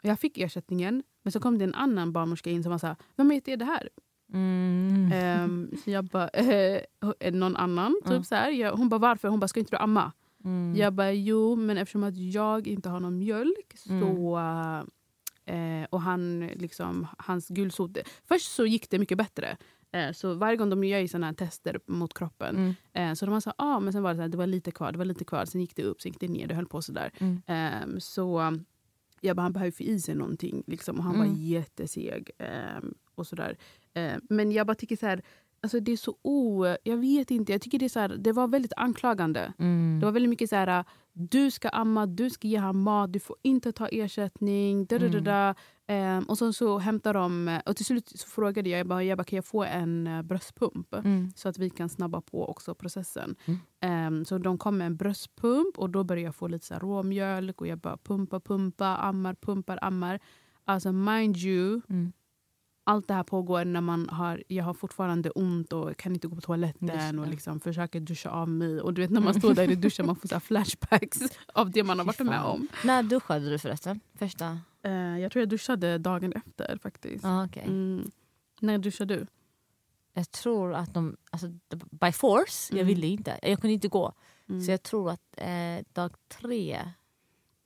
[0.02, 2.96] Jag fick ersättningen, men så kom det en annan barnmorska in som var så här,
[3.16, 3.88] vem heter det här?
[4.32, 5.10] Mm.
[5.12, 6.28] Ehm, så jag bara,
[7.20, 7.94] eh, någon annan.
[8.02, 8.24] Typ Mm.
[8.24, 8.50] så här.
[8.50, 9.28] Jag, hon bara, varför?
[9.28, 10.12] Hon bara, ska inte du amma?
[10.44, 10.76] Mm.
[10.76, 14.00] Jag bara, jo, men eftersom att jag inte har någon mjölk Mm.
[14.02, 14.40] så...
[15.46, 17.98] Eh, och han, liksom, hans gulsot...
[18.24, 19.56] Först så gick det mycket bättre.
[19.92, 22.56] Eh, så varje gång de gör såna här tester mot kroppen.
[22.56, 22.74] Mm.
[23.10, 24.70] Eh, så de var här, ah, men sen var det så här, det var lite
[24.70, 25.44] kvar, det var lite kvar.
[25.44, 27.10] Sen gick det upp, sen gick det ner, det höll på sådär.
[27.18, 27.42] Mm.
[27.46, 28.58] Eh, så
[29.20, 30.62] jag bara, han behöver få i sig någonting.
[30.66, 31.36] Liksom, och han var Mm.
[31.36, 32.30] jätteseg.
[32.38, 32.82] Eh,
[33.14, 33.56] och sådär.
[33.94, 35.22] Eh, men jag bara tycker så här,
[35.60, 36.66] alltså det är så o...
[36.82, 39.52] Jag vet inte, jag tycker det är så här, det var väldigt anklagande.
[39.58, 39.98] Mm.
[40.00, 43.20] Det var väldigt mycket så här, du ska amma, du ska ge honom mat, du
[43.20, 44.86] får inte ta ersättning.
[44.86, 45.24] Da, da, da, Mm.
[45.24, 45.54] da.
[45.86, 49.18] Ehm, och sen så hämtar de, och till slut så frågade jag, jag bara, jag
[49.18, 50.94] bara kan jag få en eh, bröstpump?
[50.94, 51.30] Mm.
[51.36, 53.36] Så att vi kan snabba på också processen.
[53.44, 53.60] Mm.
[53.80, 56.80] Ehm, så de kom med en bröstpump och då började jag få lite så här
[56.80, 60.20] råmjölk och jag bara pumpa, pumpa, ammar, pumpar, ammar.
[60.64, 62.12] Alltså mind you, Mm.
[62.84, 66.34] Allt det här pågår när man har, jag har fortfarande ont och kan inte gå
[66.34, 68.80] på toaletten och liksom försöker duscha av mig.
[68.80, 71.18] Och du vet när man står där i duschen man får så här flashbacks
[71.54, 72.68] av det man har varit med om.
[72.84, 74.00] När duschade du förresten?
[74.14, 74.58] Första?
[74.82, 77.24] Eh, jag tror jag duschade dagen efter faktiskt.
[77.24, 77.62] Ah, okej.
[77.66, 78.10] Mm.
[78.60, 79.26] När duschade du?
[80.14, 81.46] Jag tror att de, alltså,
[81.90, 82.86] by force, jag Mm.
[82.86, 83.38] ville inte.
[83.42, 84.12] Jag kunde inte gå.
[84.48, 84.60] Mm.
[84.62, 85.46] Så jag tror att eh,
[85.92, 86.78] dag tre,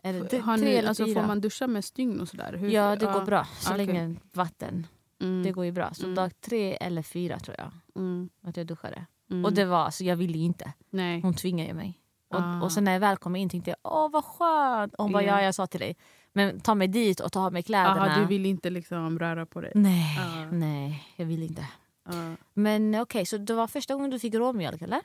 [0.03, 2.53] eller har tre ni, alltså, får man duscha med stygn och sådär?
[2.53, 3.47] Hur- Ja, det går bra.
[3.59, 3.87] Så okej.
[3.87, 4.87] länge vatten.
[5.25, 5.43] Mm.
[5.43, 5.95] Det går ju bra.
[5.95, 6.15] Så Mm.
[6.15, 8.29] dag tre eller fyra tror jag Mm.
[8.43, 9.07] att jag duschade.
[9.31, 9.45] Mm.
[9.45, 10.73] Och det var, alltså, jag ville ju inte.
[10.91, 11.21] Nej.
[11.21, 12.01] Hon tvingade ju mig.
[12.29, 12.63] Och, Ah.
[12.63, 14.95] och sen när jag väl kom in tänkte jag åh vad skönt.
[14.95, 15.39] Och hon bara Ja.
[15.39, 15.97] ja jag sa till dig.
[16.33, 18.07] Men ta mig dit och ta av mig kläderna.
[18.07, 19.73] Aha, du vill inte liksom röra på dig?
[19.75, 20.45] Nej, Ah.
[20.53, 21.67] nej jag vill inte.
[22.09, 22.35] Ja.
[22.55, 25.01] Men okej, så det var första gången du fick råmjölk eller?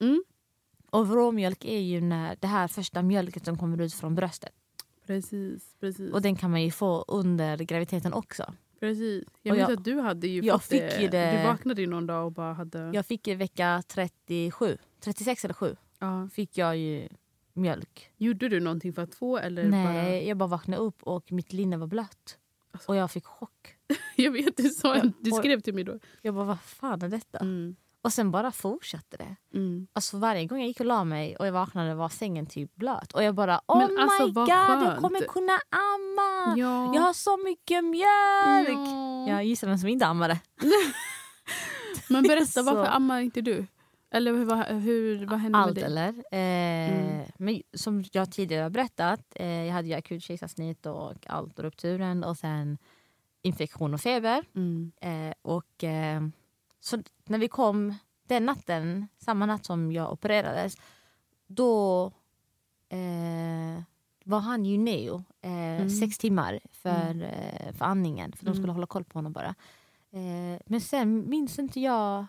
[0.00, 0.24] Mm.
[0.90, 4.52] Och råmjölk är ju när det här första mjölken som kommer ut från bröstet.
[5.06, 6.12] Precis, precis.
[6.12, 8.54] Och den kan man ju få under graviditeten också.
[8.86, 9.24] Precis.
[9.42, 11.02] Jag minns jag- att du hade ju jag fått fick det.
[11.02, 12.90] ju det- Du vaknade ju någon dag och bara hade...
[12.94, 16.28] Jag fick i vecka 37, 36 eller 7 Ja.
[16.32, 17.08] fick jag ju
[17.52, 18.10] mjölk.
[18.16, 19.38] Gjorde du någonting för att få?
[19.38, 22.38] Eller Nej, jag bara vaknade upp och mitt linne var blött.
[22.70, 22.88] Alltså.
[22.92, 23.76] Och jag fick chock.
[23.88, 23.94] Bara...
[24.16, 25.98] Jag vet, du, sa, Ja, du skrev till mig då.
[26.22, 27.38] Jag bara vad fan är detta?
[27.38, 27.76] Mm.
[28.02, 29.36] Och sen bara fortsatte det.
[29.54, 29.86] Mm.
[29.92, 33.12] Alltså varje gång jag gick och la mig och jag vaknade var sängen typ blöt.
[33.12, 35.00] Och jag bara oh Men alltså, my god jag skönt.
[35.00, 36.56] kommer kunna amma!
[36.56, 36.94] Ja.
[36.94, 38.88] Jag har så mycket mjölk!
[38.88, 39.28] Ja.
[39.28, 40.40] Jag gissar vem som inte ammade.
[42.08, 43.66] Men berätta, varför ammar inte du?
[44.10, 45.84] Eller hur, vad, hur, vad hände Allt med dig?
[45.84, 46.08] eller?
[46.08, 47.26] Eh, Mm.
[47.38, 51.64] men som jag tidigare har berättat, eh, jag hade ju akut kejsarsnitt och allt och
[51.64, 52.78] rupturen och sen
[53.42, 54.44] infektion och feber.
[54.54, 54.92] Mm.
[55.00, 56.22] Eh, och, eh,
[56.84, 57.94] så när vi kom
[58.26, 60.76] den natten, samma natt som jag opererades,
[61.46, 62.06] då
[62.88, 63.82] eh,
[64.24, 65.90] var han ju neo eh, Mm.
[65.90, 68.32] sex timmar för, eh, för andningen.
[68.32, 68.74] För de skulle Mm.
[68.76, 69.54] hålla koll på honom bara.
[70.10, 72.26] Eh, men sen minns inte jag...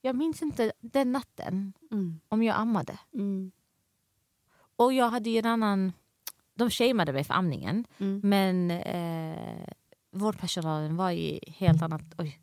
[0.00, 2.20] Jag minns inte den natten Mm.
[2.28, 2.98] om jag ammade.
[3.14, 3.52] Mm.
[4.76, 5.92] Och jag hade ju en annan...
[6.54, 7.86] De shameade mig för amningen.
[7.98, 8.20] Mm.
[8.24, 9.68] Men eh,
[10.10, 12.02] vårdpersonalen var ju helt annat...
[12.18, 12.40] Oj.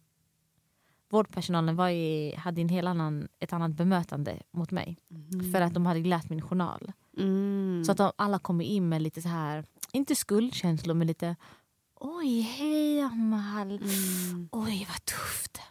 [1.11, 4.97] Vårdpersonalen var ju, hade en helt annan, ett annat bemötande mot mig.
[5.11, 5.51] Mm.
[5.51, 6.91] För att de hade läst min journal.
[7.17, 7.83] Mm.
[7.85, 11.35] Så att de, alla kom in med lite så här, inte skuldkänslor men lite
[11.99, 13.67] Oj, hej Amal.
[13.71, 14.49] Mm.
[14.51, 15.61] Oj, vad tufft.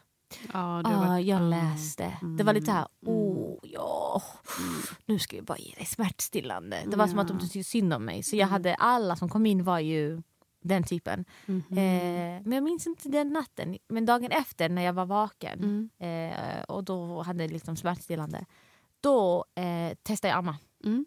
[0.52, 1.38] Ja, det Ah, var- jag ja.
[1.40, 2.18] läste.
[2.38, 3.14] Det var lite här, Mm.
[3.18, 4.22] åh ja,
[4.58, 4.80] Mm.
[5.06, 6.82] nu ska vi bara ge dig smärtstillande.
[6.90, 8.22] Det var som att de tyckte synd om mig.
[8.22, 8.52] Så jag Mm.
[8.52, 10.22] hade, alla som kom in var ju
[10.62, 11.24] Den typen.
[11.46, 11.62] Mhm.
[11.70, 13.78] Eh, men jag minns inte den natten.
[13.88, 16.30] Men dagen efter när jag var vaken Mm.
[16.32, 18.44] eh, och då hade jag liksom smärtstillande.
[19.00, 20.56] Då eh, testade jag amma.
[20.84, 21.06] Mm.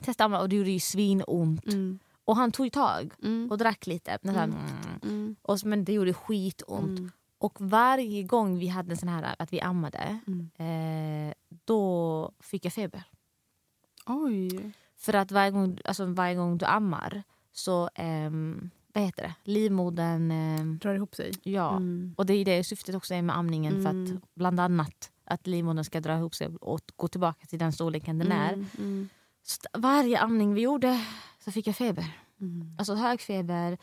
[0.00, 1.66] Testade amma och det gjorde ju svinont.
[1.66, 1.98] Mm.
[2.24, 3.48] Och han tog tag Mm.
[3.50, 4.10] och drack lite.
[4.10, 4.50] Här, Mm.
[4.50, 5.00] mm.
[5.02, 5.36] Mm.
[5.42, 6.98] och, men det gjorde skitont.
[6.98, 7.10] Mm.
[7.38, 10.50] Och varje gång vi hade en sån här att vi ammade, Mm.
[11.28, 13.02] eh, då fick jag feber.
[14.06, 14.72] Oj.
[14.96, 20.30] För att varje gång, alltså varje gång du ammar så, ehm, vad heter det, livmodern,
[20.30, 21.32] ehm, Drar ihop sig.
[21.42, 21.70] ja.
[21.76, 22.14] Mm.
[22.18, 24.16] Och det är det syftet också är med amningen för Mm.
[24.16, 28.18] att bland annat att livmodern ska dra ihop sig och gå tillbaka till den storleken
[28.18, 28.52] den är.
[28.52, 28.66] Mm.
[28.78, 29.08] Mm.
[29.72, 31.04] Varje amning vi gjorde
[31.44, 32.16] så fick jag feber.
[32.40, 32.76] Mm.
[32.78, 33.78] Alltså hög feber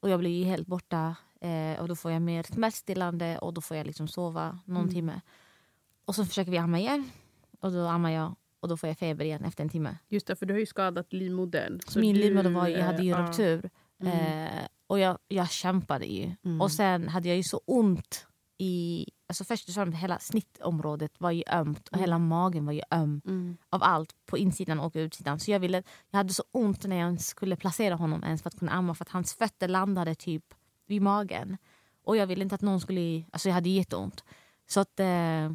[0.00, 1.16] och jag blir helt borta.
[1.40, 4.94] Eh, och då får jag mer smärtstillande och då får jag liksom sova någon Mm.
[4.94, 5.20] timme.
[6.04, 7.10] Och så försöker vi amma igen.
[7.60, 9.96] Och då ammar jag och då får jag feber igen efter en timme.
[10.08, 11.80] Just det, för du har ju skadat livmodern.
[11.86, 13.70] Så min livmoder var, jag hade ju eh, ruptur.
[14.02, 14.46] Mm.
[14.46, 16.32] Eh, och jag, jag kämpade ju.
[16.44, 16.60] Mm.
[16.60, 18.26] Och sen hade jag ju så ont
[18.58, 19.06] i...
[19.28, 22.00] Alltså först och främst hela snittområdet var ju ömt och Mm.
[22.00, 23.56] hela magen var ju öm Mm.
[23.70, 25.40] av allt på insidan och utsidan.
[25.40, 28.58] Så jag, ville, jag hade så ont när jag skulle placera honom ens för att
[28.58, 30.44] kunna amma för att hans fötter landade typ
[30.86, 31.56] vid magen.
[32.04, 33.24] Och jag ville inte att någon skulle...
[33.32, 34.24] Alltså jag hade jätteont.
[34.66, 35.52] Så att eh,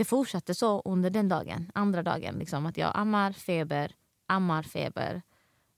[0.00, 2.34] det fortsatte så under den dagen, andra dagen.
[2.38, 3.94] Liksom, att jag ammar, feber,
[4.26, 5.22] ammar, feber.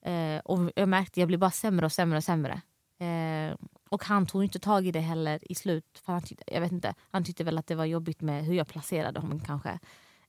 [0.05, 2.61] Eh, och jag märkte att jag blev bara sämre och sämre och sämre.
[2.99, 3.57] Eh,
[3.91, 6.01] och han tog inte tag i det heller i slut.
[6.05, 8.55] För han, tyckte, jag vet inte, han tyckte väl att det var jobbigt med hur
[8.55, 9.79] jag placerade honom kanske.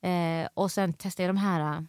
[0.10, 1.86] Eh, och sen testade jag de här,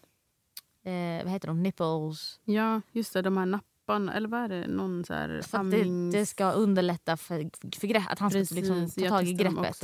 [0.84, 2.40] eh, vad heter de, nipples.
[2.44, 3.22] Ja, just det.
[3.22, 4.14] De här napparna.
[4.14, 4.66] Eller vad är det?
[4.66, 8.38] Någon så här att det, amnings- det ska underlätta för, för grepp, att han ska
[8.54, 9.82] liksom ta tag i greppet.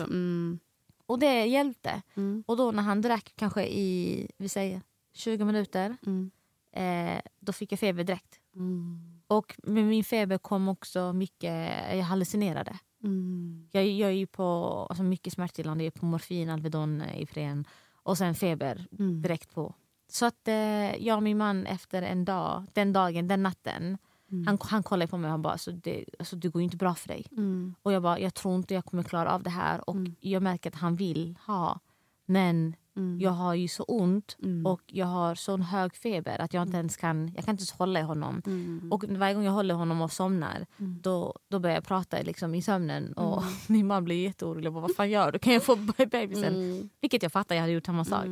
[1.10, 2.02] Och det hjälpte.
[2.14, 2.44] Mm.
[2.46, 4.82] Och då när han drack kanske i vi säger,
[5.14, 6.30] 20 minuter, Mm.
[6.72, 8.40] eh, då fick jag feber direkt.
[8.56, 9.20] Mm.
[9.26, 12.78] Och med min feber kom också mycket, jag hallucinerade.
[13.02, 13.68] Mm.
[13.72, 14.44] Jag, jag är ju på
[14.90, 19.22] alltså mycket smärtstillande, jag är på morfin, Alvedon, Ipren och sen feber Mm.
[19.22, 19.74] direkt på.
[20.08, 23.98] Så att eh, jag och min man efter en dag, den dagen, den natten,
[24.32, 24.46] Mm.
[24.46, 26.94] han, han kollade på mig och han bara alltså det, alltså det går inte bra
[26.94, 27.26] för dig.
[27.32, 27.74] Mm.
[27.82, 29.90] Och jag bara, jag tror inte jag kommer klara av det här.
[29.90, 30.14] Och Mm.
[30.20, 31.80] jag märker att han vill ha.
[32.26, 33.20] Men Mm.
[33.20, 34.66] jag har ju så ont Mm.
[34.66, 37.70] och jag har sån hög feber att jag inte ens kan, jag kan inte ens
[37.72, 38.42] hålla i honom.
[38.90, 42.62] Och varje gång jag håller honom och somnar då, då börjar jag prata liksom i
[42.62, 43.12] sömnen.
[43.12, 44.66] Och min man blir jätteorolig.
[44.66, 45.38] och bara, Vad fan gör du?
[45.38, 45.76] Kan jag få
[46.10, 46.54] bebisen?
[46.54, 46.88] Mm.
[47.00, 48.26] Vilket jag fattar, jag hade gjort samma sak.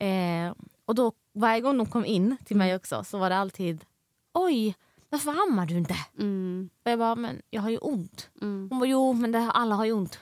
[0.00, 0.52] Eh,
[0.84, 3.84] och då varje gång de kom in till mig också så var det alltid
[4.34, 4.74] Oj,
[5.10, 5.96] varför ammar du inte?
[6.18, 6.70] Mm.
[6.84, 8.30] Och jag bara, men jag har ju ont.
[8.42, 8.66] Mm.
[8.70, 10.20] Hon bara, jo men det, alla har ju ont.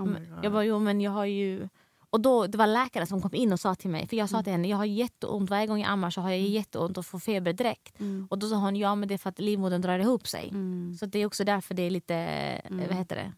[0.00, 0.08] Oh
[0.42, 1.68] jag bara, jo men jag har ju...
[2.10, 4.36] Och då, det var läkare som kom in och sa till mig, för jag sa
[4.36, 4.44] Mm.
[4.44, 6.52] till henne, jag har jätteont, varje gång jag ammar så har jag Mm.
[6.52, 8.00] jätteont och får feber direkt.
[8.00, 8.26] Mm.
[8.30, 10.48] Och då sa hon, ja men det är för att livmodern drar ihop sig.
[10.48, 10.96] Mm.
[10.98, 12.86] Så det är också därför det är lite, Mm.
[12.88, 13.32] vad heter det,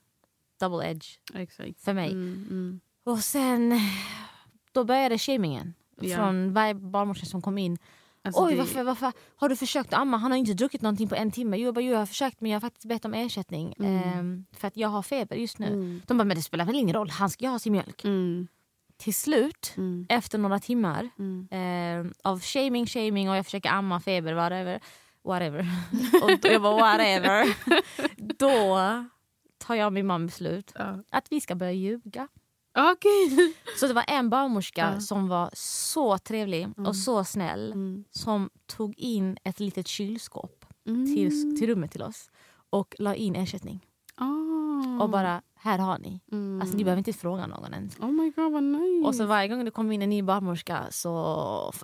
[0.60, 1.80] double edge Exakt.
[1.80, 2.10] för mig.
[2.12, 2.80] Mm.
[3.04, 3.80] Och sen,
[4.72, 5.74] då började shamingen.
[6.00, 6.16] Ja.
[6.16, 7.78] Från varje barnmorska som kom in.
[8.24, 10.16] Alltså Oj det- varför, varför har du försökt amma?
[10.16, 11.56] Han har inte druckit någonting på en timme.
[11.56, 13.74] Jo, jag, bara, jo, jag har försökt men jag har faktiskt bett om ersättning.
[13.78, 14.02] Mm.
[14.02, 15.66] ehm, för att jag har feber just nu.
[15.66, 16.02] Mm.
[16.06, 18.04] De bara, men det spelar väl ingen roll, han ska ha sin mjölk.
[18.04, 18.48] Mm.
[18.96, 20.06] Till slut, Mm.
[20.08, 21.48] efter några timmar Mm.
[22.06, 24.80] eh, av shaming, shaming och jag försöker amma, feber, whatever.
[25.24, 25.66] whatever.
[26.22, 27.56] och då- jag bara whatever.
[28.16, 28.78] då
[29.58, 30.98] tar jag och min man beslut Ja.
[31.10, 32.28] att vi ska börja ljuga.
[32.78, 33.54] Okej.
[33.80, 35.00] Så det var en barnmorska Ja.
[35.00, 36.86] som var så trevlig Mm.
[36.86, 38.04] och så snäll Mm.
[38.10, 41.14] som tog in ett litet kylskåp Mm.
[41.14, 42.30] till, till rummet till oss
[42.70, 43.86] och la in ersättning.
[44.14, 45.02] Ah.
[45.04, 46.20] Och bara, här har ni.
[46.32, 46.60] Mm.
[46.62, 47.98] Alltså ni behöver inte fråga någon ens.
[48.00, 49.06] Oh my god vad nice.
[49.08, 51.12] Och så varje gång det kommer in en ny barnmorska så,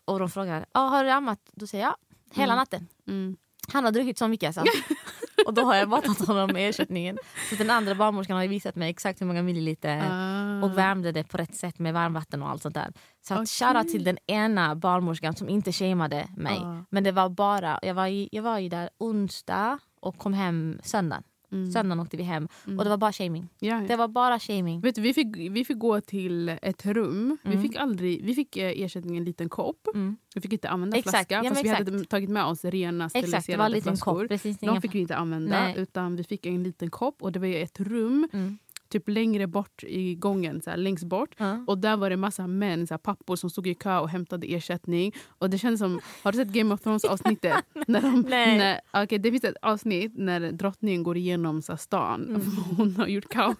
[0.04, 1.40] och de frågar ah, har du ammat?
[1.54, 1.96] Då säger jag ja,
[2.40, 2.56] hela Mm.
[2.60, 2.86] natten.
[3.08, 3.36] mm.
[3.72, 4.72] Han har druckit så mycket alltså.
[5.46, 7.18] och då har jag matat honom med ersättningen.
[7.50, 10.64] Så den andra barnmorskan har visat mig exakt hur många milliliter Ah.
[10.64, 12.92] och värmde det på rätt sätt med varmvatten och allt sånt där.
[13.28, 13.46] Så att Okej.
[13.46, 16.58] shoutout till den ena barnmorskan som inte shameade mig.
[16.64, 16.84] Ah.
[16.90, 20.78] Men det var bara, jag var, ju, jag var ju där onsdag och kom hem
[20.82, 21.22] söndag.
[21.52, 21.72] Mm.
[21.72, 22.78] Söndagen åkte vi hem Mm.
[22.78, 23.48] och det var bara shaming.
[23.58, 23.82] Ja.
[23.88, 24.80] Det var bara shaming.
[24.80, 27.38] Vet du, vi, fick, vi fick gå till ett rum.
[27.42, 27.62] Vi Mm.
[27.62, 29.86] fick, aldrig, vi fick eh, ersättning en liten kopp.
[29.94, 30.16] Mm.
[30.34, 31.34] Vi fick inte använda Exakt, flaska.
[31.44, 34.20] ja, fast vi hade tagit med oss rena steriliserade flaskor.
[34.20, 34.28] kopp.
[34.28, 35.60] Precis, De fick vi inte använda.
[35.60, 35.74] Nej.
[35.78, 38.58] Utan vi fick en liten kopp och det var ett rum Mm.
[38.88, 40.62] Typ längre bort i gången.
[40.62, 41.34] Så här, längst bort.
[41.36, 41.64] Ja.
[41.66, 44.46] Och där var det massa män, så här, pappor som stod i kö och hämtade
[44.46, 45.12] ersättning.
[45.38, 47.54] Och det kändes som, har du sett Game of Thrones avsnittet?
[47.86, 48.58] när de, Nej.
[48.58, 52.24] när, okay, det finns ett avsnitt när drottningen går igenom så här, stan.
[52.28, 52.42] Mm.
[52.76, 53.56] Hon har gjort kaos.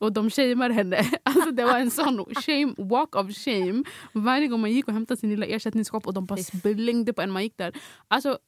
[0.00, 1.04] Och de shamear henne.
[1.24, 3.84] Alltså, det var en sån shame, walk of shame.
[4.12, 7.30] Varje gång man gick och hämtade sin lilla ersättningskopp och de bara slängde på en
[7.30, 7.72] man gick där.
[8.08, 8.38] Alltså,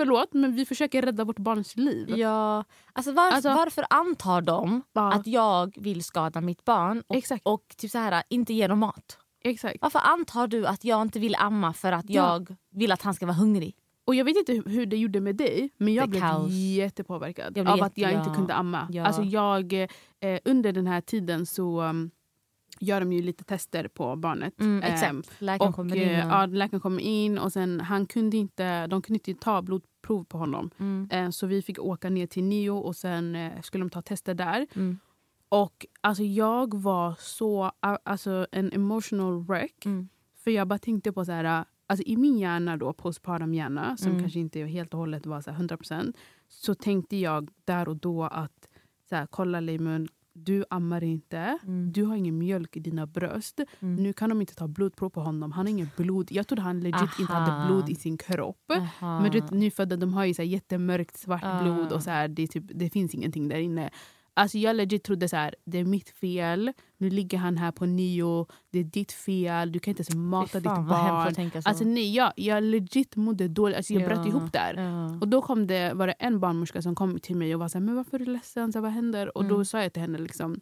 [0.00, 2.14] förlåt men vi försöker rädda vårt barns liv.
[2.18, 5.12] Ja, alltså, var, Alltså- varför antar de Ja.
[5.12, 7.42] att jag vill skada mitt barn och, Exakt.
[7.46, 9.18] och typ så här, inte ge dem mat?
[9.44, 9.76] Exakt.
[9.80, 12.22] Varför antar du att jag inte vill amma för att Ja.
[12.32, 13.76] jag vill att han ska vara hungrig?
[14.06, 16.50] Och jag vet inte hur- det gjorde med dig men jag blev kaos.
[16.52, 18.18] jättepåverkad Jag blev av jätte- att jag ja.
[18.18, 18.88] inte kunde amma.
[18.90, 19.06] Ja.
[19.06, 22.10] Alltså jag, eh, under den här tiden så um,
[22.80, 24.60] gör de ju lite tester på barnet.
[24.60, 25.40] Mm, Ehm, exakt.
[25.40, 26.08] Läkaren och, kommer in.
[26.10, 29.62] eh, Och, ja, läkaren kom in och sen han kunde inte, de kunde inte ta
[29.62, 30.70] blodprov på honom.
[30.78, 34.02] mm, Eh, så vi fick åka ner till Nio och sen eh, skulle de ta
[34.02, 34.66] tester där.
[34.74, 34.98] mm,
[35.48, 39.84] Och alltså jag var så, alltså en emotional wreck.
[39.86, 40.08] mm,
[40.44, 44.08] För jag bara tänkte på så här, alltså i min hjärna då, postpartum hjärna, som
[44.08, 44.20] Mm.
[44.20, 46.12] kanske inte helt och hållet var så här 100%,
[46.48, 48.68] så tänkte jag där och då att
[49.08, 50.08] så här, kolla Leimun,
[50.44, 53.96] du ammar inte, mm, du har ingen mjölk i dina bröst, mm.
[53.96, 56.32] nu kan de inte ta blodprov på honom, han har ingen blod.
[56.32, 58.72] Jag trodde han legit inte hade blod i sin kropp.
[58.72, 59.20] Aha.
[59.20, 61.62] Men du vet, nyfödda de har ju så jättemörkt svart Ah.
[61.62, 63.90] blod och så här, det, typ, det finns ingenting där inne.
[64.34, 67.86] Alltså jag legit trodde så här, det är mitt fel, nu ligger han här på
[67.86, 70.86] nio, det är ditt fel, du kan inte ens mata ditt fan,
[71.36, 71.62] hemskt barn.
[71.64, 74.74] Alltså nej, jag, jag legit mådde dåligt, alltså, jag bröt Ja, ihop där.
[74.74, 75.18] ja.
[75.20, 77.78] Och då kom det, var det en barnmorska som kom till mig och var så
[77.78, 79.36] här, men varför är du ledsen, så här, vad händer?
[79.38, 79.64] Och då Mm.
[79.64, 80.60] sa jag till henne liksom,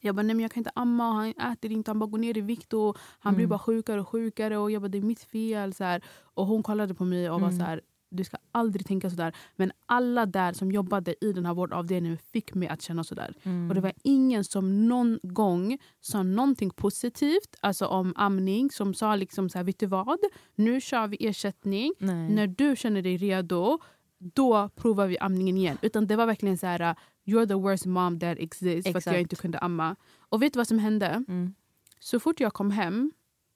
[0.00, 2.18] jag bara, nej men jag kan inte amma och han äter inte, han bara går
[2.18, 3.50] ner i vikt och han blir Mm.
[3.50, 5.74] bara sjukare och sjukare och jag bara, det är mitt fel.
[5.74, 6.02] Så här.
[6.34, 7.60] Och hon kollade på mig och var Mm.
[7.60, 7.80] så här,
[8.12, 9.32] du ska aldrig tänka så där.
[9.56, 13.34] Men alla där som jobbade i den här vårdavdelningen fick mig att känna så där.
[13.42, 13.68] Mm.
[13.68, 18.70] Och det var ingen som någon gång sa någonting positivt alltså om amning.
[18.70, 20.18] Som sa liksom så här, vet du vad?
[20.54, 21.92] Nu kör vi ersättning.
[21.98, 22.28] Nej.
[22.30, 23.78] När du känner dig redo,
[24.18, 25.78] då provar vi amningen igen.
[25.82, 26.94] Utan det var verkligen så här,
[27.24, 29.14] you're the worst mom that exists för att Exakt.
[29.14, 29.96] jag inte kunde amma.
[30.18, 31.24] Och vet du vad som hände?
[31.28, 31.54] Mm.
[32.00, 33.12] Så fort jag kom hem,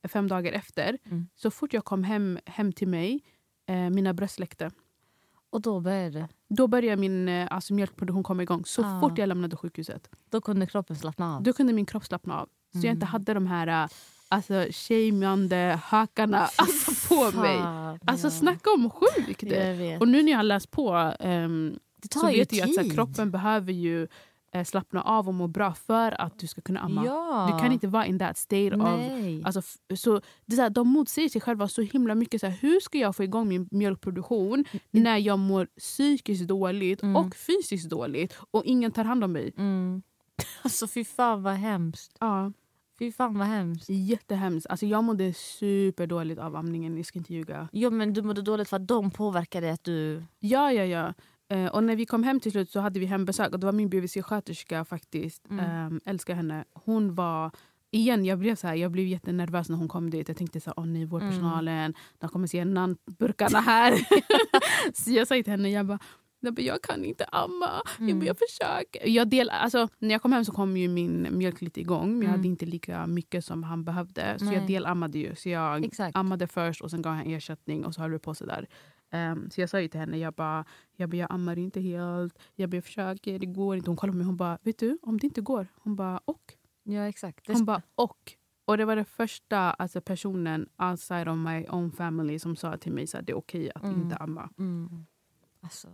[0.08, 1.26] fem dagar efter, Mm.
[1.34, 3.20] så fort jag kom hem, hem till mig,
[3.66, 4.70] eh, mina bröst läckte.
[5.50, 6.28] Och då började det.
[6.48, 8.64] Då började min eh, alltså mjölkproduktion komma igång.
[8.64, 9.00] Så Ah.
[9.00, 10.10] fort jag lämnade sjukhuset.
[10.30, 11.42] Då kunde kroppen slappna av.
[11.42, 12.46] Då kunde min kropp slappna av.
[12.72, 12.94] Så jag Mm.
[12.96, 13.88] inte hade de här eh,
[14.28, 17.58] alltså, shameande hakarna alltså, på mig.
[17.58, 18.30] Fan, Alltså ja.
[18.30, 19.42] snacka om sjukt!
[19.42, 20.00] Jag.
[20.02, 20.92] Och nu när jag har läst på
[22.02, 22.92] det så vet jag att här, tid.
[22.94, 24.08] kroppen behöver ju
[24.64, 27.04] slappna av och må bra för att du ska kunna amma.
[27.06, 27.50] Ja.
[27.52, 29.42] Du kan inte vara in that state of Nej.
[29.44, 32.40] Alltså, f- så, det är så här, de motsäger sig själva så himla mycket.
[32.40, 37.16] Så här, hur ska jag få igång min mjölkproduktion när jag mår psykiskt dåligt Mm.
[37.16, 39.52] och fysiskt dåligt och ingen tar hand om mig?
[39.58, 40.02] Mm.
[40.62, 42.16] Alltså fy fan vad hemskt.
[42.20, 42.52] Ja,
[42.98, 43.86] Fy fan vad hemskt.
[43.88, 44.66] jättehemskt.
[44.70, 47.68] Alltså, jag mådde superdåligt av amningen, jag ska inte ljuga.
[47.72, 50.22] Jo men du mådde dåligt för att de påverkade att du...
[50.38, 51.14] Ja, ja, ja.
[51.48, 53.72] Eh, och när vi kom hem till slut så hade vi hembesök och det var
[53.72, 55.50] min BVC-sköterska faktiskt.
[55.50, 55.64] Mm.
[55.64, 56.00] Mm.
[56.04, 56.64] älskar henne.
[56.72, 57.50] Hon var...
[57.90, 60.28] Igen, jag blev, så här, jag blev jättenervös när hon kom dit.
[60.28, 63.92] Jag tänkte så här, åh nej, vårdpersonalen, de kommer se namnburkarna här.
[64.94, 65.98] så jag sa till henne, jag bara,
[66.40, 68.18] jag, jag kan inte amma, jag, Mm.
[68.18, 69.08] bara, jag försöker.
[69.08, 72.16] Jag del, alltså, när jag kom hem så kom ju min mjölk lite igång, men
[72.22, 72.38] jag Mm.
[72.40, 74.34] hade inte lika mycket som han behövde.
[74.38, 74.54] Så Nej.
[74.54, 75.34] jag delammade ju.
[75.34, 76.16] Så jag Exakt.
[76.16, 78.66] ammade först och sen gav han ersättning och så höll vi på sådär.
[79.32, 80.64] Um, så jag sa ju till henne, jag bara,
[80.96, 83.90] jag, bara, jag ammar inte helt, jag, bara, jag försöker, det går inte.
[83.90, 85.66] Hon kollade på mig hon bara, vet du om det inte går?
[85.74, 86.54] Hon bara, och?
[86.82, 87.46] Ja exakt.
[87.48, 88.32] Hon bara, och?
[88.64, 92.92] Och det var den första alltså, personen outside of my own family som sa till
[92.92, 94.02] mig att det är okej att Mm.
[94.02, 94.50] inte amma.
[94.58, 95.06] mm.
[95.60, 95.88] alltså,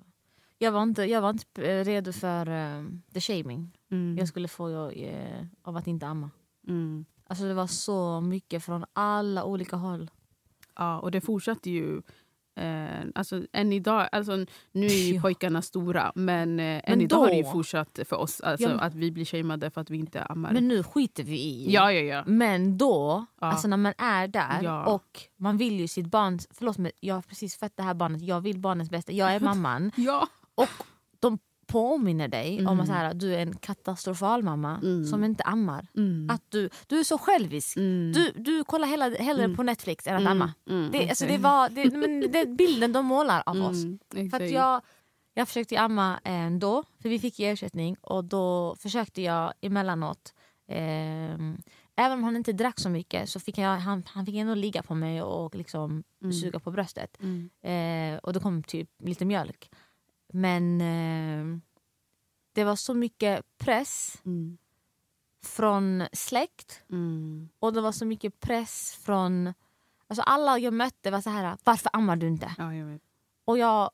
[0.58, 4.18] jag, var inte, jag var inte eh, redo för eh, the shaming Mm.
[4.18, 6.30] jag skulle få eh, av att inte amma.
[6.68, 7.04] Mm.
[7.26, 10.11] Alltså det var så mycket från alla olika håll.
[10.76, 12.02] Ja, och det fortsatte ju
[12.57, 14.37] Eh, alltså, än idag, alltså,
[14.73, 15.21] nu är ju Ja.
[15.23, 18.69] pojkarna stora men, eh, än Men idag har det ju då- fortsatt för oss alltså,
[18.69, 20.53] Ja, men- att vi blir shameade för att vi inte ammar.
[20.53, 21.73] Men nu skiter vi i.
[21.73, 22.23] ja, ja, ja.
[22.27, 23.47] Men då, Ja.
[23.47, 26.38] alltså när man är där och man vill ju sitt barn...
[26.51, 29.41] Förlåt men jag har precis fött det här barnet, jag vill barnets bästa, jag är
[29.51, 29.91] mamman.
[29.97, 30.29] ja.
[30.55, 30.69] och
[31.21, 31.38] de
[31.72, 32.80] påminner dig om Mm.
[32.80, 35.04] att så här, du är en katastrofal mamma Mm.
[35.04, 35.87] som inte ammar.
[35.96, 36.30] Mm.
[36.30, 37.76] Att du, du är så självisk.
[37.76, 38.12] Mm.
[38.12, 39.56] Du, du kollar hellre, hellre Mm.
[39.56, 40.32] på Netflix än att Mm.
[40.32, 40.52] amma.
[40.70, 43.85] Mm, Det, alltså, det var det, men det är bilden de målar av oss.
[44.30, 44.80] För jag,
[45.35, 47.96] jag försökte amma ändå, för vi fick ersättning.
[48.00, 50.35] Och då försökte jag emellanåt.
[50.68, 51.58] ehm,
[51.96, 54.82] även om han inte drack så mycket så fick jag, han, han fick ändå ligga
[54.82, 56.32] på mig och liksom Mm.
[56.32, 57.16] suga på bröstet.
[57.22, 57.50] Mm.
[57.62, 59.70] Eh, och det kom typ lite mjölk.
[60.33, 61.59] Men eh,
[62.53, 64.59] det var så mycket press Mm.
[65.45, 67.49] från släkt Mm.
[67.59, 69.54] och det var så mycket press från...
[70.06, 72.54] Alltså alla jag mötte var så här, varför ammar du inte?
[72.59, 73.00] Ja, jag.
[73.44, 73.90] Och jag,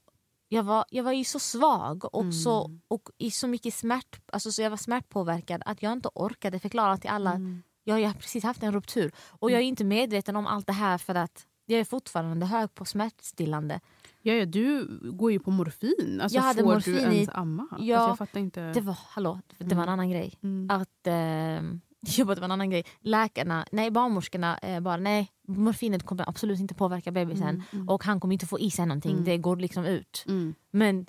[0.48, 2.32] jag, var, jag var ju så svag och, Mm.
[2.32, 6.58] så, och i så mycket smärt, alltså så jag var smärtpåverkad att jag inte orkade
[6.60, 7.30] förklara till alla.
[7.32, 7.62] Mm.
[7.84, 10.72] Jag, jag har precis haft en ruptur och jag är inte medveten om allt det
[10.72, 13.80] här för att jag är fortfarande hög på smärtstillande.
[14.22, 16.20] Ja, ja, du går ju på morfin.
[16.22, 17.66] Alltså, Jag hade får morfin du ens amma?
[17.70, 18.72] Ja, alltså, jag fattar inte.
[18.72, 20.34] Det var, hallå, det var en annan grej.
[20.42, 20.70] Mm.
[20.70, 21.14] Att, eh,
[22.18, 22.84] jag bara, det var en annan grej.
[23.00, 27.48] Läkarna, nej barnmorskorna eh, bara nej, morfinet kommer absolut inte påverka bebisen.
[27.48, 27.88] Mm, mm.
[27.88, 29.24] Och han kommer inte få i sig någonting, Mm.
[29.24, 30.24] det går liksom ut.
[30.28, 30.54] Mm.
[30.70, 31.06] Men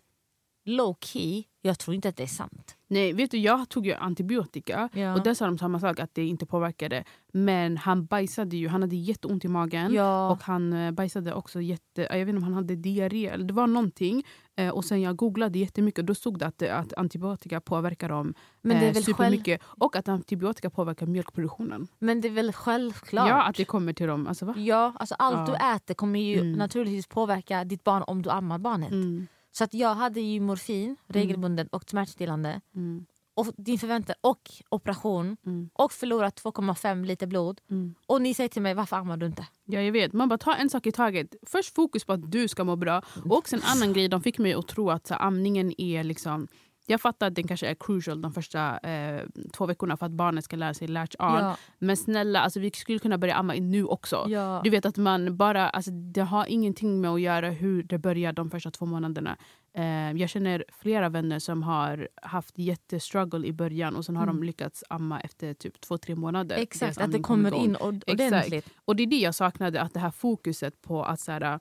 [0.65, 2.75] low key, jag tror inte att det är sant.
[2.87, 5.13] Nej, vet du, jag tog ju antibiotika Ja.
[5.13, 7.03] och där sa de samma sak, att det inte påverkade.
[7.33, 9.93] Men han bajsade ju, han hade jätteont i magen.
[9.93, 10.31] Ja.
[10.31, 12.01] Och han eh, bajsade också jätte...
[12.01, 14.23] Jag vet inte om han hade diarré eller det var någonting.
[14.55, 18.09] Eh, och sen jag googlade jättemycket och då stod det att, det- att antibiotika påverkar
[18.09, 19.61] dem men, det är eh, väl själv, supermycket.
[19.63, 21.87] Och att antibiotika påverkar mjölkproduktionen.
[21.99, 23.29] men det är väl självklart?
[23.29, 24.27] Ja, att det kommer till dem.
[24.27, 24.53] Alltså, va?
[24.57, 25.55] Ja, alltså allt Ja.
[25.59, 26.51] du äter kommer ju Mm.
[26.51, 28.91] naturligtvis påverka ditt barn om du ammar barnet.
[28.91, 32.61] Mm, Så att jag hade ju morfin regelbundet och smärtstillande.
[32.75, 37.61] mm, Och din förväntan och operation mm, och förlorat 2,5 liter blod.
[37.69, 37.95] mm.
[38.07, 39.47] Och ni säger till mig varför ammar du inte?
[39.65, 40.13] Ja, jag vet.
[40.13, 41.35] Man bara tar en sak i taget.
[41.47, 43.01] Först fokus på att du ska må bra.
[43.29, 46.47] Och sen en annan grej, de fick mig att tro att så, amningen är liksom...
[46.89, 49.23] Jag fattar att den kanske är crucial de första eh,
[49.53, 51.25] två veckorna för att barnet ska lära sig latch on.
[51.33, 54.25] Ja, Men snälla, alltså, vi skulle kunna börja amma nu också.
[54.29, 54.61] ja.
[54.63, 58.33] Du vet att man bara, alltså, det har ingenting med att göra hur det börjar
[58.33, 59.37] de första två månaderna.
[59.73, 64.35] Eh, jag känner flera vänner som har haft jättestruggle i början och sen har de
[64.35, 64.43] Mm.
[64.43, 66.55] lyckats amma efter typ två, tre månader.
[66.57, 67.65] Exakt, att det kommer igång.
[67.65, 68.69] in ord- ordentligt.
[68.85, 71.59] Och det är det jag saknade, att det här fokuset på att så här,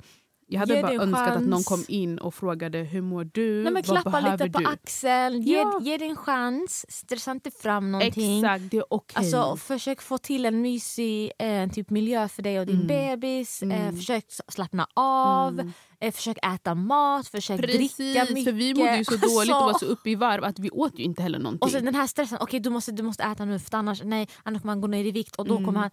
[0.51, 1.67] jag hade bara önskat att någon chans.
[1.67, 3.55] kom in och frågade hur mår du?
[3.55, 4.67] Nej, men Vad klappa behöver lite på du?
[4.67, 5.81] axeln, ge, Ja.
[5.83, 8.39] ge det en chans, stressa inte fram någonting.
[8.45, 9.15] Exakt, det är okej.
[9.19, 12.87] Alltså, försök få till en mysig eh, typ miljö för dig och din Mm.
[12.87, 13.63] bebis.
[13.63, 13.97] Eh, Mm.
[13.97, 15.73] försök s- slappna av, Mm.
[16.01, 18.45] eh, försök äta mat, försök dricka Precis, mycket.
[18.45, 20.99] för vi mådde ju så dåligt och var så uppe i varv att vi åt
[20.99, 21.67] ju inte heller någonting.
[21.67, 24.29] Och så den här stressen, okej du, måste, du måste äta nu för annars, nej,
[24.43, 25.65] annars kommer han gå ner i vikt och då Mm.
[25.67, 25.91] kommer han...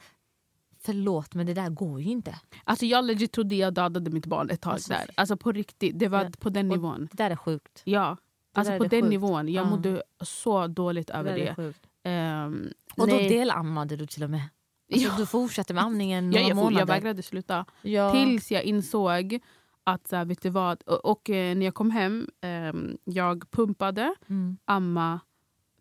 [0.85, 2.35] Förlåt men det där går ju inte.
[2.63, 5.09] Alltså jag legit trodde jag dödade mitt barn ett tag Alltså, där.
[5.17, 6.29] Alltså på riktigt, det var Ja.
[6.39, 7.07] på den nivån.
[7.11, 7.81] Det där är sjukt.
[7.85, 8.17] Ja,
[8.53, 9.09] Det alltså på det den sjukt.
[9.09, 9.47] nivån.
[9.49, 9.69] Jag Ja.
[9.69, 11.55] mådde så dåligt Det över är det.
[11.55, 11.79] sjukt.
[12.03, 12.67] Ehm,
[12.97, 13.29] Och då nej.
[13.29, 14.41] delammade du till och med.
[14.93, 15.13] Alltså, Ja.
[15.17, 16.79] Du fortsatte med amningen Ja, några jag, for- månader.
[16.79, 17.65] jag vägrade sluta.
[17.81, 18.11] ja.
[18.11, 19.39] Tills jag insåg
[19.83, 20.81] att, så här, vet du vad?
[20.81, 24.57] Och, och eh, när jag kom hem, ehm, jag pumpade, Mm.
[24.65, 25.19] amma,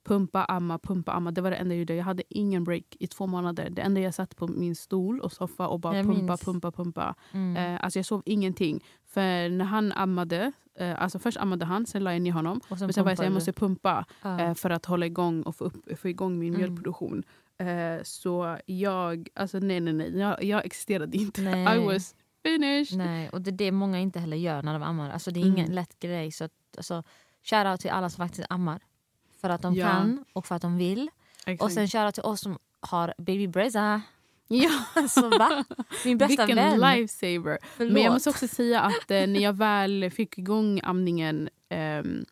[0.04, 1.30] pumpa, amma, pumpa, amma.
[1.30, 1.94] Det var det enda jag gjorde.
[1.94, 3.70] Jag hade ingen break i två månader.
[3.70, 6.40] Det enda jag satt på min stol och soffa och bara Jag pumpa, minns.
[6.44, 7.14] pumpa, pumpa.
[7.32, 7.56] Mm.
[7.74, 8.84] Eh, alltså jag sov ingenting.
[9.06, 12.60] För när han ammade, eh, alltså först ammade han, sen la jag ner honom.
[12.68, 15.56] och Men sen var jag så jag måste pumpa eh, för att hålla igång och
[15.56, 16.60] få, upp, få igång min Mm.
[16.60, 17.22] mjölkproduktion.
[17.58, 21.40] Eh, så jag, alltså nej nej nej, jag, jag existerade inte.
[21.42, 21.76] Nej.
[21.76, 22.98] I was finished.
[22.98, 25.10] Nej, och det är det många inte heller gör när de ammar.
[25.10, 25.56] Alltså, det är Mm.
[25.58, 26.30] ingen lätt grej.
[26.32, 27.02] Så att, alltså,
[27.42, 28.80] shoutout till alla som faktiskt ammar.
[29.44, 29.86] För att de Ja.
[29.88, 31.10] kan och för att de vill.
[31.42, 31.74] Och Exakt.
[31.74, 34.00] sen shoutout till oss som har baby Breza.
[34.48, 35.64] ja, Alltså, va?
[36.04, 36.80] Min bästa vilken vän.
[37.00, 37.58] lifesaver.
[37.76, 37.92] Förlåt.
[37.92, 42.24] Men jag måste också säga att eh, när jag väl fick igång amningen ehm,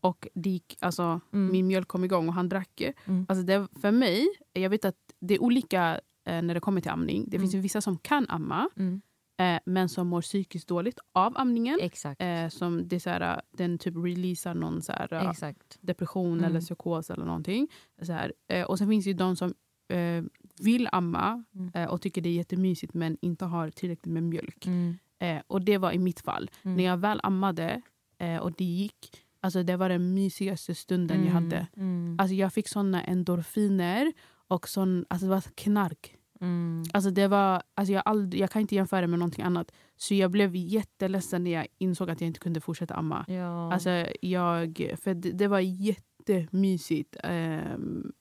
[0.00, 1.52] och gick, alltså, Mm.
[1.52, 2.80] min mjölk kom igång och han drack.
[3.04, 3.26] Mm.
[3.28, 6.90] Alltså det, för mig, jag vet att det är olika eh, när det kommer till
[6.90, 7.24] amning.
[7.28, 7.42] Det Mm.
[7.44, 9.00] finns ju vissa som kan amma Mm,
[9.36, 11.78] eh, men som mår psykiskt dåligt av amningen.
[11.82, 12.20] exakt.
[12.22, 15.78] Eh, som det så här, den typ releasar någon så här, eh, exakt.
[15.80, 16.44] depression Mm.
[16.44, 17.68] eller psykos eller någonting.
[18.02, 18.32] Så här.
[18.48, 19.54] Eh, och sen finns det ju de som
[19.88, 20.24] eh,
[20.60, 21.70] vill amma Mm.
[21.74, 24.66] eh, och tycker det är jättemysigt men inte har tillräckligt med mjölk.
[24.66, 26.50] Mm, Eh, och det var i mitt fall.
[26.62, 26.76] mm.
[26.76, 27.82] När jag väl ammade
[28.18, 31.66] eh, och det gick, alltså det var den mysigaste stunden jag hade.
[31.76, 34.12] Mm, Alltså jag fick såna endorfiner
[34.48, 36.16] och sån, alltså det var knark.
[36.40, 36.84] Mm.
[36.92, 39.72] Alltså det var, alltså jag, aldrig, jag kan inte jämföra med någonting annat.
[39.96, 43.24] Så jag blev jätteledsen när jag insåg att jag inte kunde fortsätta amma.
[43.28, 43.72] Ja.
[43.72, 45.60] Alltså jag, för det, det var
[46.28, 47.16] jättemysigt.
[47.24, 47.76] Eh,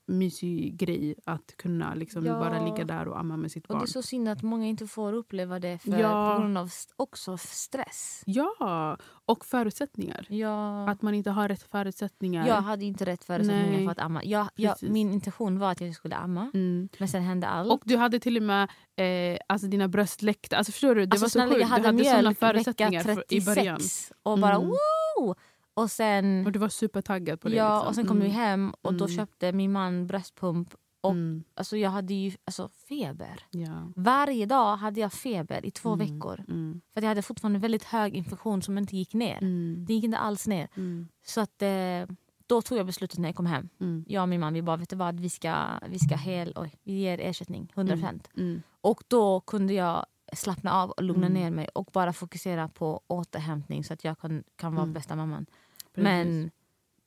[0.08, 2.40] mysig grej att kunna liksom Ja.
[2.40, 3.84] bara ligga där och amma med sitt och det barn.
[3.84, 6.36] är så synd att många inte får uppleva det för, Ja.
[6.36, 8.24] på grund av också stress.
[8.26, 10.26] Ja, och förutsättningar.
[10.30, 10.90] Ja.
[10.90, 12.48] Att man inte har rätt förutsättningar.
[12.48, 13.86] Jag hade inte rätt förutsättningar Nej.
[13.86, 14.24] för att amma.
[14.24, 16.90] Jag, jag, min intention var att jag skulle amma, Mm.
[17.00, 17.72] men sen hände allt.
[17.72, 20.58] Och du hade till och med eh, alltså dina bröst läckte.
[20.58, 21.06] Alltså förstår du?
[21.06, 21.62] Det alltså, var så snälla, sjukt.
[21.62, 23.78] jag hade, du hade mjölk vecka förutsättningar för, i början.
[23.78, 24.68] 36 och bara Mm.
[24.68, 25.36] woo!
[25.74, 27.56] Och sen, Och du var supertaggad på det.
[27.56, 27.88] ja, liksom.
[27.88, 28.38] och sen kom vi Mm.
[28.38, 29.18] hem och då Mm.
[29.18, 30.74] köpte min man bröstpump.
[31.02, 31.44] och- Mm.
[31.56, 33.40] Alltså, jag hade ju alltså, feber.
[33.52, 33.92] Ja.
[33.96, 36.08] Varje dag hade jag feber i två Mm.
[36.08, 36.46] veckor.
[36.48, 36.82] Mm.
[36.94, 39.38] För att jag hade fortfarande väldigt hög infektion som inte gick ner.
[39.42, 39.86] Mm.
[39.88, 40.68] Det gick inte alls ner.
[40.78, 41.08] Mm.
[41.26, 42.16] Så att, eh,
[42.48, 43.70] då tog jag beslutet när jag kom hem.
[43.82, 44.06] Mm.
[44.08, 45.56] Jag och min man vi bara, vet du vad, vi ska,
[45.90, 48.28] vi ska hel, oj, vi ger ersättning, 100%.
[48.38, 48.62] Mm.
[48.82, 50.06] Och då kunde jag
[50.36, 51.42] slappna av och lugna Mm.
[51.42, 54.94] ner mig och bara fokusera på återhämtning så att jag kan, kan vara Mm.
[54.94, 55.46] bästa mamman.
[55.94, 56.04] Precis.
[56.04, 56.52] Men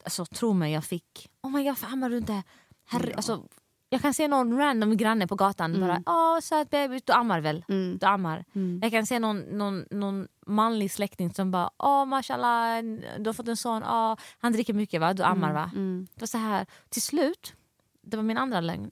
[0.05, 1.31] alltså, tro mig, jag fick...
[1.43, 2.43] Oh my god, varför ammar du inte?
[2.89, 3.17] Herre, Ja.
[3.17, 3.43] alltså,
[3.89, 5.89] jag kan se någon random granne på gatan Mm.
[5.89, 7.65] bara åh söt bebis, du ammar väl?
[7.69, 7.99] Mm.
[7.99, 8.45] Du ammar.
[8.55, 8.81] Mm.
[8.83, 12.83] Jag kan se någon, någon, någon manlig släkting som bara åh mashallah,
[13.19, 15.71] du har fått en son, åh, han dricker mycket va, du ammar va?
[15.75, 16.07] Mm.
[16.15, 17.55] Det var så här, till slut,
[18.03, 18.91] det var min andra lögn.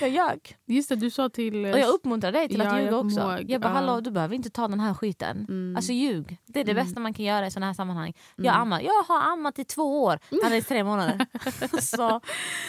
[0.00, 0.56] Jag ljög.
[0.66, 1.64] Just det, du sa till...
[1.64, 3.20] eh, Och jag uppmuntrar dig till Ja, att jag ljuga också.
[3.20, 3.74] ihåg, Jag bara ja.
[3.74, 5.46] hallå du behöver inte ta den här skiten.
[5.48, 5.76] Mm.
[5.76, 6.38] Alltså ljug.
[6.46, 6.84] Det är det Mm.
[6.84, 8.12] bästa man kan göra i sådana här sammanhang.
[8.36, 8.60] Jag Mm.
[8.62, 8.80] ammar.
[8.80, 10.18] Jag har ammat i två år.
[10.42, 11.26] Han är i tre månader.
[11.80, 12.20] så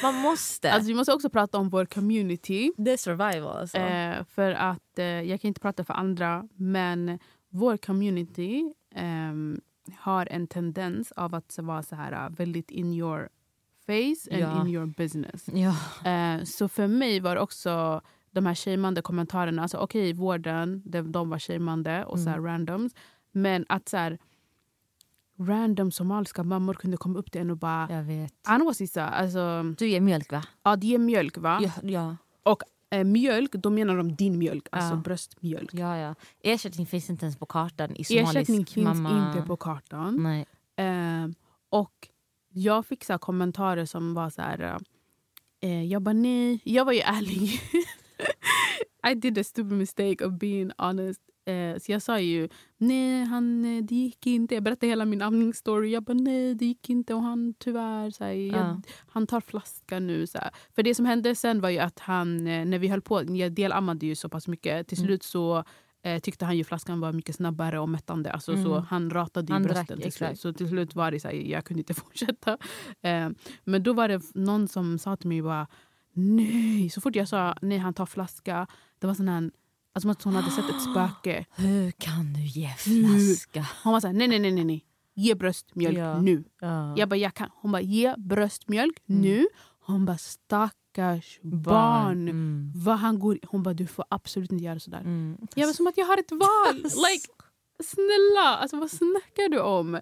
[0.04, 0.72] man måste.
[0.72, 2.72] Alltså, vi måste också prata om vår community.
[2.78, 3.78] det är survival alltså.
[3.78, 7.20] Eh, för att eh, jag kan inte prata för andra, men
[7.50, 9.62] vår community ehm,
[10.00, 13.30] har en tendens av att vara så här uh, väldigt in your
[13.92, 14.62] face and Ja.
[14.62, 15.46] in your business.
[15.54, 15.76] ja.
[16.12, 19.62] Eh, så för mig var det också de här shameande kommentarerna.
[19.62, 22.46] Alltså, Okej, vården, de, de var shameande och så här Mm.
[22.52, 22.94] randoms.
[23.32, 24.18] Men att så här,
[25.40, 27.88] random somaliska mammor kunde komma upp till en och bara...
[27.92, 28.34] Jag vet.
[28.48, 30.44] Anwasisa, alltså, Du ger mjölk va?
[30.64, 31.60] ja, det är mjölk va?
[31.64, 31.72] Ja.
[31.84, 32.16] ja.
[32.94, 34.98] Eh, mjölk, då menar de din mjölk, alltså Ja.
[35.02, 35.70] bröstmjölk.
[35.74, 36.16] ja, ja.
[36.44, 39.28] Ersättning finns inte ens på kartan i somalisk Ersättning finns mamma.
[39.36, 40.24] inte på kartan.
[40.24, 40.46] Nej.
[40.88, 41.28] Eh,
[41.70, 42.08] och
[42.54, 44.78] jag fick så kommentarer som var så här...
[45.62, 47.60] Eh, jag bara nej, jag var ju ärlig.
[49.12, 51.22] I did a stupid mistake of being honest.
[51.46, 54.54] Eh, så jag sa ju nej, han, eh, det gick inte.
[54.54, 55.92] Jag berättade hela min amningsstory.
[55.92, 57.14] Jag bara nej, det gick inte.
[57.14, 58.82] Och han tyvärr, så här, jag, Ja.
[59.08, 60.28] han tar flaska nu.
[60.28, 60.50] Så här.
[60.76, 63.52] För det som hände sen var ju att han, eh, när vi höll på, jag
[63.52, 64.88] delammade ju så pass mycket.
[64.88, 65.08] Till Mm.
[65.08, 65.64] slut så
[66.04, 68.32] eh, tyckte han ju flaskan var mycket snabbare och mättande.
[68.32, 68.84] Alltså, så Mm.
[68.90, 70.40] han ratade Han brösten drack, till slut.
[70.40, 72.58] Så till slut var det så här, jag kunde inte fortsätta.
[73.02, 73.30] Eh,
[73.64, 75.68] men då var det någon som sa till mig bara
[76.14, 76.90] nej.
[76.90, 78.68] Så fort jag sa nej han tar flaska.
[79.00, 79.38] Det var sån här,
[79.94, 81.46] alltså som att hon hade sett ett spöke.
[81.56, 83.68] Hur kan du ge flaska?
[83.84, 84.86] Hon var så här, nej nej nej nej.
[85.14, 86.22] Ge bröstmjölk Ja.
[86.22, 86.44] nu.
[86.62, 86.98] Ja.
[86.98, 87.50] Jag bara, jag kan.
[87.54, 89.22] Hon bara, ge bröstmjölk Mm.
[89.22, 89.48] nu.
[89.86, 90.18] Hon bara,
[90.92, 92.28] stackars barn.
[92.28, 92.72] Mm.
[92.76, 95.00] Vad han går, hon bara, du får absolut inte göra sådär.
[95.00, 95.38] Mm.
[95.56, 96.76] Jag var som att jag har ett val.
[96.84, 97.28] like,
[97.84, 99.96] snälla, alltså, vad snackar du om?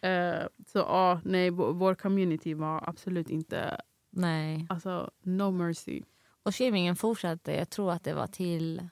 [0.00, 3.80] Eh, så ja, nej, vår, vår community var absolut inte...
[4.10, 4.66] Nej.
[4.68, 6.02] Alltså, no mercy.
[6.42, 8.88] Och shamingen fortsatte, jag tror att det var till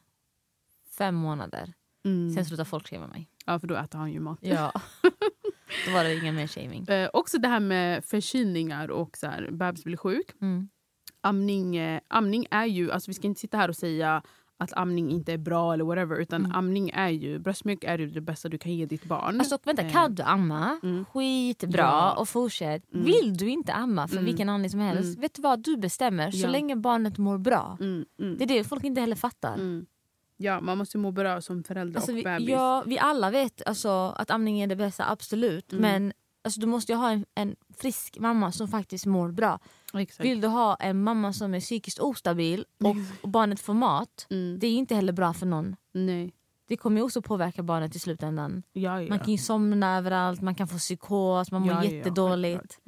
[0.98, 1.72] fem månader.
[2.04, 2.34] Mm.
[2.34, 3.30] Sen slutade folk shama mig.
[3.46, 4.38] Ja, för då äter han ju mat.
[4.42, 4.72] Ja.
[5.86, 6.88] Då var det ingen mer shaming.
[6.88, 10.32] Eh, också det här med förkylningar och så här, bebis blir sjuk.
[10.40, 10.68] Mm.
[11.20, 14.22] Amning, eh, amning är ju, alltså vi ska inte sitta här och säga
[14.58, 16.16] att amning inte är bra eller whatever.
[16.20, 16.56] Utan Mm.
[16.56, 19.40] amning är ju, bröstmjölk är ju det bästa du kan ge ditt barn.
[19.40, 20.80] Alltså vänta, Eh, kan du amma?
[20.82, 21.04] mm.
[21.04, 22.12] Skitbra Ja.
[22.12, 22.92] och fortsätt.
[22.94, 23.04] Mm.
[23.06, 24.24] Vill du inte amma för Mm.
[24.24, 25.20] vilken anledning som helst, Mm.
[25.20, 25.62] vet du vad?
[25.62, 26.50] Du bestämmer så Ja.
[26.50, 27.76] länge barnet mår bra.
[27.80, 29.82] Mm, mm, Det är det folk inte heller fattar.
[30.36, 32.48] Ja, man måste må bra som förälder Alltså, och vi, bebis.
[32.48, 35.72] ja, vi alla vet alltså, att amning är det bästa, absolut.
[35.72, 36.12] Men
[36.44, 39.58] alltså, du måste ju ha en, en frisk mamma som faktiskt mår bra.
[39.94, 40.24] Exakt.
[40.24, 44.58] Vill du ha en mamma som är psykiskt ostabil och, och barnet får mat, Mm.
[44.58, 45.76] det är inte heller bra för någon.
[45.92, 46.32] Nej.
[46.68, 48.62] Det kommer också påverka barnet i slutändan.
[48.72, 49.08] Ja, ja.
[49.08, 52.78] Man kan somna överallt, man kan få psykos, man mår ja, jättedåligt.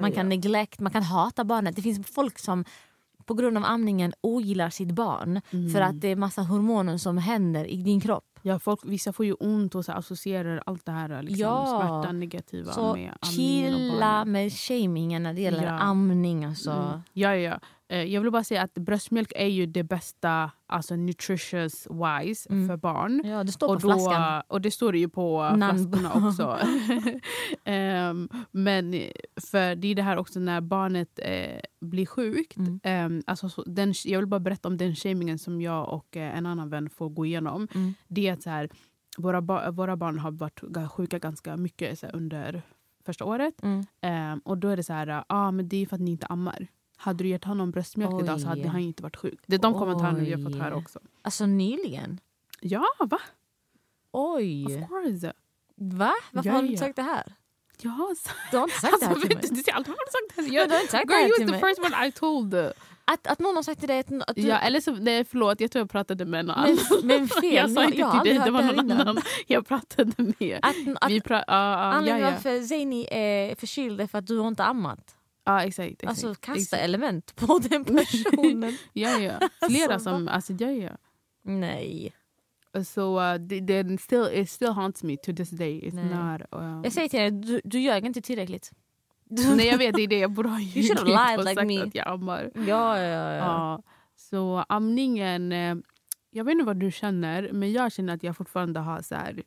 [0.00, 1.76] man kan neglect, man kan hata barnet.
[1.76, 2.64] Det finns folk som
[3.30, 5.70] på grund av amningen ogillar sitt barn Mm.
[5.70, 8.24] för att det är massa hormoner som händer i din kropp.
[8.42, 11.66] Ja, folk, vissa får ju ont och så associerar allt det här liksom, Ja.
[11.80, 15.78] smärta, negativa Så med amningen och chilla med shamingen när det gäller Ja.
[15.78, 16.44] amning.
[16.44, 16.70] Alltså.
[16.70, 17.00] Mm.
[17.12, 17.58] Ja, ja,
[17.96, 22.68] Jag vill bara säga att bröstmjölk är ju det bästa alltså nutritious wise Mm.
[22.68, 23.22] för barn.
[23.24, 24.42] Ja, det står på Och, då, flaskan.
[24.48, 25.78] och det står det ju på Namn.
[25.92, 26.58] flaskorna också.
[27.64, 28.92] Ehm, men
[29.50, 32.56] för det är det här också när barnet eh, blir sjukt.
[32.56, 32.80] Mm.
[32.82, 36.36] Ehm, alltså, så, den, jag vill bara berätta om den shamingen som jag och eh,
[36.38, 37.68] en annan vän får gå igenom.
[37.74, 37.94] Mm.
[38.08, 38.68] Det är att så här,
[39.18, 40.60] våra, ba- våra barn har varit
[40.92, 42.62] sjuka ganska mycket här, under
[43.06, 43.62] första året.
[43.62, 43.84] Mm.
[44.00, 46.26] Ehm, och då är det så här, ah, men det är för att ni inte
[46.26, 46.66] ammar.
[47.02, 48.66] Hade du gett honom bröstmjölk idag så hade Oj.
[48.66, 49.40] han inte varit sjuk.
[49.46, 50.58] Det är de kommentarerna vi har fått Oj.
[50.60, 50.98] höra också.
[51.22, 52.20] Alltså nyligen?
[52.60, 53.18] Ja, va?
[54.12, 54.64] Oj!
[54.66, 55.32] Of course.
[55.76, 56.12] Va?
[56.32, 56.86] Varför Ja, har du inte ja.
[56.86, 57.32] sagt det här?
[57.82, 59.46] Jag har sagt Du har inte sagt det här Alltså, till mig.
[59.50, 60.48] du ser alltid vad du sagt det här.
[60.48, 61.74] Men Jag, du har inte sagt det girl, här you till was the mig.
[61.74, 62.54] first one I told.
[63.04, 64.42] Att, att någon har sagt till dig att, att du...
[64.42, 67.06] Ja, eller så, nej, förlåt, jag tror jag pratade med någon men, annan.
[67.06, 69.00] men fel, Jag sa inte jag till dig, det var det här någon innan.
[69.08, 70.58] annan jag pratade med.
[70.62, 72.30] Att, att Vi pra, uh, uh, ja, anledningen ja.
[72.34, 75.16] varför Zeini är förkyld är för att du har inte ammat.
[75.44, 75.88] Ja, exakt.
[75.92, 76.82] exakt Alltså kasta exakt.
[76.82, 78.76] element på den personen.
[78.92, 79.48] Ja, ja.
[79.68, 80.28] Flera Alltså, som...
[80.28, 80.90] Alltså, ja, ja.
[81.42, 82.12] Nej.
[82.86, 85.80] Så uh, det still, it still haunts me to this day.
[85.80, 86.04] It's Nej.
[86.04, 86.42] not...
[86.62, 88.70] Uh, Jag säger till dig, du, du ljög inte tillräckligt.
[89.56, 90.18] Nej, jag vet, det är det.
[90.18, 91.82] Jag borde ha ljugit lied och like sagt me.
[91.82, 92.50] att jag ammar.
[92.54, 93.34] ja, ja, ja.
[93.36, 93.82] Ja.
[94.16, 95.52] Så amningen...
[95.52, 95.76] eh,
[96.30, 99.42] Jag vet inte vad du känner, men jag känner att jag fortfarande har så här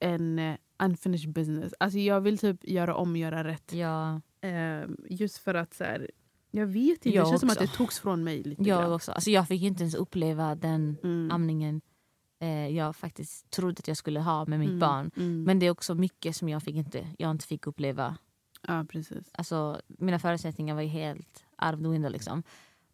[0.00, 1.74] en eh, unfinished business.
[1.80, 3.72] Alltså jag vill typ göra om göra rätt.
[3.72, 4.20] ja.
[4.40, 6.10] Eh, just för att så här,
[6.50, 7.66] Jag vet inte, Jag det känns som att också.
[7.66, 8.92] det togs från mig lite Jag grann.
[8.92, 9.12] också.
[9.12, 11.30] Alltså jag fick inte ens uppleva den Mm.
[11.32, 11.80] amningen
[12.40, 15.10] eh, jag faktiskt trodde att jag skulle ha med mitt Mm, barn.
[15.16, 15.42] mm.
[15.42, 18.16] Men det är också mycket som jag, fick inte, jag inte fick uppleva.
[18.66, 19.30] Ja, precis.
[19.32, 22.10] Alltså, mina förutsättningar var helt out of the window.
[22.10, 22.42] Liksom.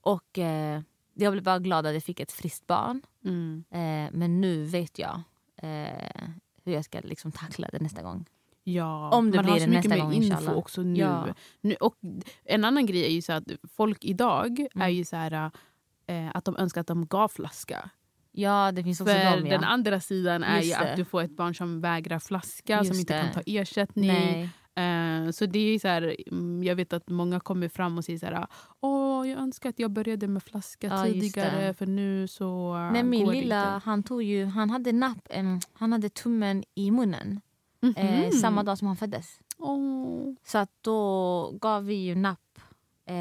[0.01, 0.82] Och eh,
[1.14, 3.03] jag blev bara glad att jag fick ett friskt barn.
[3.24, 3.64] Mm.
[3.70, 5.22] Eh, men nu vet jag
[5.57, 6.28] eh,
[6.64, 8.24] hur jag ska liksom tackla det nästa gång.
[8.69, 10.57] Ja, Om det man blir har så det mycket nästa mer gång, info inshallah.
[10.59, 11.01] också nu.
[11.01, 11.27] Ja.
[11.61, 11.75] nu.
[11.75, 11.95] Och
[12.45, 13.45] en annan grej är ju så att
[13.77, 14.95] folk idag är Mm.
[14.95, 15.51] ju så här
[16.07, 17.91] eh, att de önskar att de gav flaska.
[18.33, 19.47] Ja, det finns också För dem.
[19.47, 19.53] Ja.
[19.53, 20.91] den andra sidan är ju Just det.
[20.91, 23.21] att du får ett barn som vägrar flaska, som Just inte det.
[23.23, 24.09] kan ta ersättning.
[24.09, 24.51] Nej.
[24.79, 28.19] Eh, så det är så här, mm, jag vet att många kommer fram och säger
[28.19, 28.47] så här,
[28.81, 33.29] Åh, jag önskar att jag började med flaska Ja, tidigare för nu så Nej, min
[33.31, 37.41] lilla, han, tog ju, han hade napp, em, han hade tummen i munnen
[37.97, 38.30] eh, Mhm.
[38.32, 39.39] samma dag som han föddes.
[39.59, 40.34] Åh.
[40.47, 42.59] Så att då gav vi ju napp.
[43.05, 43.16] Eh,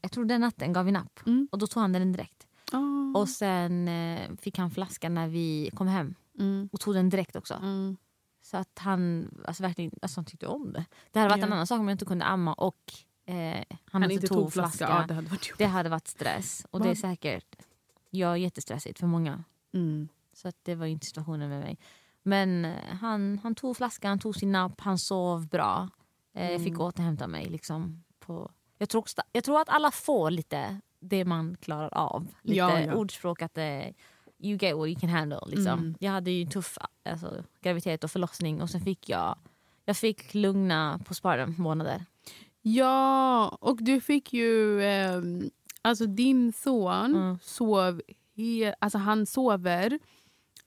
[0.00, 1.20] jag tror den natten gav vi napp.
[1.26, 1.48] Mm.
[1.52, 2.46] Och då tog han den direkt.
[2.72, 3.18] Ah.
[3.18, 6.14] Och sen eh, fick han flaskan när vi kom hem.
[6.38, 6.68] Mm.
[6.72, 7.54] Och tog den direkt också.
[7.54, 7.96] Mm.
[8.42, 10.84] Så att han, alltså verkligen, alltså han tyckte om det.
[11.12, 11.46] Det hade varit Ja.
[11.46, 12.92] en annan sak om jag inte kunde amma och
[13.26, 15.58] eh, han, Han inte inte tog flaska, ja, det hade varit jobbigt.
[15.58, 16.66] Det hade varit stress.
[16.70, 17.56] Och det är säkert
[18.10, 19.44] ja, jättestressigt för många.
[19.74, 20.08] Mm.
[20.32, 21.78] Så att det var inte situationen med mig.
[22.26, 25.88] Men eh, han, han tog flaskan, han tog sin napp, han sov bra.
[26.34, 26.80] Eh, Jag fick Mm.
[26.80, 27.44] återhämta mig.
[27.50, 32.26] Liksom, på, jag, tror jag tror att alla får lite det man klarar av.
[32.42, 32.94] Lite Ja, ja.
[32.94, 33.80] ordspråk att eh,
[34.38, 35.40] you get what you can handle.
[35.46, 35.66] Liksom.
[35.78, 35.94] Mm.
[36.00, 39.38] Jag hade ju en tuff alltså, graviditet och förlossning och sen fick jag
[39.84, 42.04] jag fick lugna postpartum månader.
[42.62, 44.82] Ja, och du fick ju...
[44.84, 45.50] ehm,
[45.82, 47.38] alltså din son Mm.
[47.42, 48.02] sov...
[48.36, 49.98] He, alltså han sover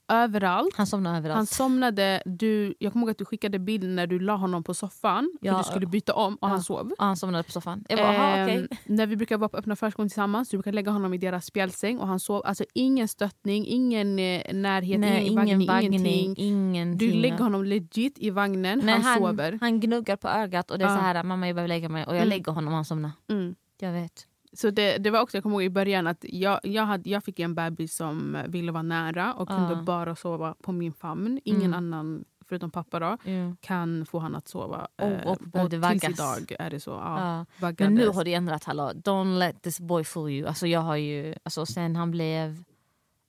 [0.10, 0.76] överallt.
[0.78, 1.36] Han somnade överallt.
[1.38, 4.74] Han somnade, du, jag kommer ihåg att du skickade bild när du la honom på
[4.74, 5.32] soffan.
[5.40, 5.58] För Ja.
[5.58, 6.48] du skulle byta om och Ja.
[6.48, 6.92] han sov.
[7.00, 7.86] och han somnade på soffan.
[7.90, 8.68] Jag bara, aha, Ehm, okej.
[8.86, 12.00] När vi brukar vara på öppna förskolan tillsammans, du brukar lägga honom i deras spjälsäng
[12.00, 12.42] och han sov.
[12.46, 16.36] Alltså ingen stöttning, ingen eh, närhet, Nej, ingen ingen vaggning, ingenting.
[16.48, 16.98] ingenting.
[17.10, 19.58] Du lägger honom legit i vagnen, Nej, han, han, sover.
[19.62, 20.96] han gnuggar på ögat och det är Ja.
[20.96, 22.30] så här, mamma jag behöver lägga mig och jag Mm.
[22.30, 23.12] lägger honom och han somnar.
[23.30, 23.56] Mm.
[23.80, 24.28] Jag vet.
[24.58, 27.24] Så det, det var också, jag kommer ihåg i början att jag, jag, hade, jag
[27.24, 29.82] fick en bebis som ville vara nära och kunde Ja.
[29.82, 31.40] bara sova på min famn.
[31.44, 31.74] Ingen Mm.
[31.74, 33.18] annan, förutom pappa, då,
[33.62, 34.88] kan få han att sova.
[34.96, 36.02] Och- Eh, och behövde vaggas.
[36.02, 36.92] tills idag är det så.
[36.92, 37.80] Ja, vaggades.
[37.80, 38.92] Men nu har det ändrat, hallå.
[38.96, 40.48] Don't let this boy fool you.
[40.48, 42.64] Alltså jag har ju, alltså sen han blev,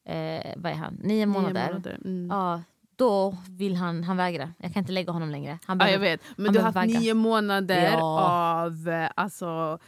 [0.04, 1.66] eh, vad är han, nio Nio månader.
[1.66, 1.98] månader.
[2.04, 2.26] Mm.
[2.30, 2.62] Ja,
[2.96, 4.52] då vill han, han vägrar.
[4.58, 5.58] Jag kan inte lägga honom längre.
[5.66, 6.20] Han Ja, jag behöver, vet.
[6.36, 7.00] Men du har behöver haft vagga.
[7.00, 8.64] nio månader Ja.
[8.64, 9.78] av eh, alltså,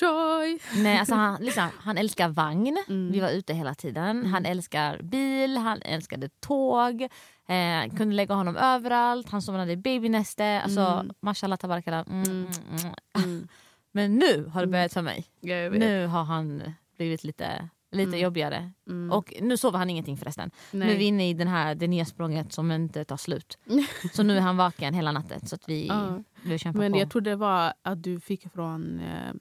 [0.00, 0.58] joy.
[0.76, 2.76] nej, alltså han, liksom, han älskar vagn.
[2.88, 3.12] Mm.
[3.12, 4.18] Vi var ute hela tiden.
[4.18, 4.32] Mm.
[4.32, 7.02] Han älskar bil, han älskade tåg.
[7.48, 9.30] Eh, kunde lägga honom överallt.
[9.30, 10.60] Han somnade i babynäste.
[10.64, 11.10] Alltså, Mm.
[11.20, 12.04] mashallah tabarakalla.
[12.04, 12.46] Mm, Mm.
[12.70, 13.48] mm, mm.
[13.92, 15.24] Men nu har det börjat för mig.
[15.72, 16.62] Nu har han
[16.96, 18.70] blivit lite, lite jobbigare.
[19.12, 20.50] Och nu sover han ingenting förresten.
[20.70, 20.86] Nej.
[20.88, 23.58] Nu är vi inne i den här, det nya språnget som inte tar slut.
[24.12, 25.46] Så nu är han vaken hela natten.
[25.46, 26.18] Så att vi, Ja.
[26.42, 26.98] vi kämpar Men på.
[26.98, 29.32] jag tror det var att du fick från eh,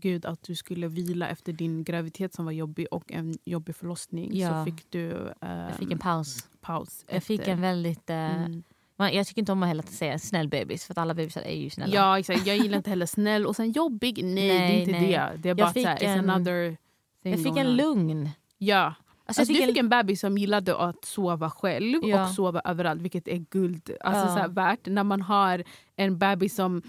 [0.00, 4.36] Gud att du skulle vila efter din graviditet som var jobbig och en jobbig förlossning.
[4.36, 4.64] Ja.
[4.64, 6.48] Så fick du eh, jag fick en paus.
[6.60, 7.04] paus.
[7.08, 8.10] Jag fick en väldigt...
[8.10, 8.44] Eh,
[9.00, 9.14] Mm.
[9.14, 11.94] jag tycker inte om att heller säga snäll bebis för alla bebisar är ju snälla.
[11.94, 12.46] Ja, exakt.
[12.46, 14.24] Jag gillar inte heller snäll och sen jobbig.
[14.24, 15.06] Nej, det är Nej, inte nej.
[15.12, 15.32] det.
[15.36, 16.76] Det är bara Jag att fick så här, it's en- another
[17.22, 18.30] thing jag fick en lugn.
[18.58, 18.84] Ja.
[19.26, 22.22] Alltså, Alltså, du fick fick en bebis som gillade att sova själv Ja.
[22.22, 24.26] och sova överallt, vilket är guld alltså, Ja.
[24.26, 24.86] så här, värt.
[24.86, 25.64] När man har
[25.96, 26.82] en bebis som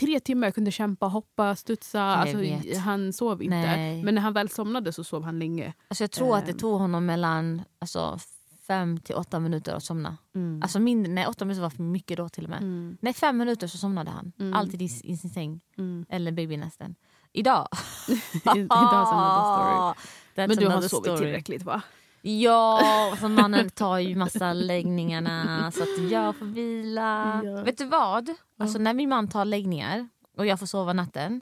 [0.00, 2.02] tre timmar kunde kämpa, hoppa, studsa.
[2.02, 2.38] Alltså,
[2.78, 3.56] han sov inte.
[3.56, 4.02] Nej.
[4.02, 5.74] Men när han väl somnade så sov han länge.
[5.88, 6.58] alltså, jag tror att det Ehm.
[6.58, 8.18] tog honom mellan alltså,
[8.66, 10.16] fem till åtta minuter att somna.
[10.34, 10.62] Mm.
[10.62, 12.58] Alltså mindre, nej, åtta minuter var för mycket då till och med.
[12.62, 12.98] Mm.
[13.00, 14.32] Nej, fem minuter så somnade han.
[14.40, 14.54] Mm.
[14.54, 15.60] Alltid i, i sin säng.
[15.78, 16.06] Mm.
[16.08, 16.94] Eller babynästen.
[17.32, 17.68] Idag...
[18.56, 18.76] Idag är
[19.12, 19.94] another story.
[20.34, 21.18] That's Men du har sovit story.
[21.18, 21.82] tillräckligt va?
[22.28, 22.80] Ja,
[23.20, 27.40] för mannen tar ju massa läggningarna så att jag får vila.
[27.44, 27.62] Ja.
[27.62, 28.30] Vet du vad?
[28.58, 31.40] Alltså, när min man tar läggningar och jag får sova natten.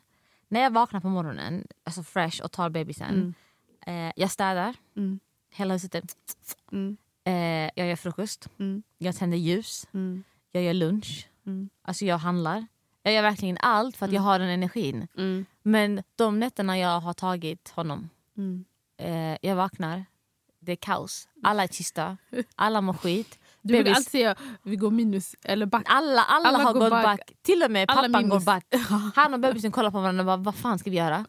[0.49, 3.34] När jag vaknar på morgonen, alltså fresh och tar bebisen.
[3.87, 4.07] Mm.
[4.09, 5.20] Eh, jag städar, Mm.
[5.55, 6.16] hela huset.
[6.72, 6.97] Mm.
[7.24, 8.82] Eh, jag gör frukost, Mm.
[8.99, 10.24] jag tänder ljus, Mm.
[10.53, 11.28] jag gör lunch.
[11.47, 11.68] Mm.
[11.82, 12.66] Alltså jag handlar.
[13.03, 15.09] Jag gör verkligen allt för att jag har den energin.
[15.16, 15.47] Mm.
[15.62, 18.64] Men de nätterna jag har tagit honom, Mm.
[18.99, 20.05] eh, jag vaknar,
[20.67, 21.29] det är kaos.
[21.43, 22.17] Alla är tysta,
[22.57, 23.39] alla mår skit.
[23.67, 25.83] Du brukar alltid säga vi går minus eller back.
[25.87, 27.05] Alla, alla, Alla har gått back.
[27.05, 27.33] back.
[27.43, 28.31] Till och med Alla pappan minus.
[28.33, 28.64] går back.
[29.17, 31.25] Han och bebisen kollar på varandra och bara, vad fan ska vi göra?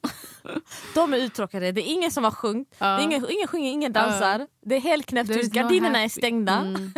[0.95, 2.75] De är uttråkade, det är ingen som har sjungit.
[2.79, 4.47] Är ingen, ingen sjunger, ingen dansar.
[4.65, 6.53] Det är helt knäpptyst, gardinerna är stängda.
[6.53, 6.93] Mm.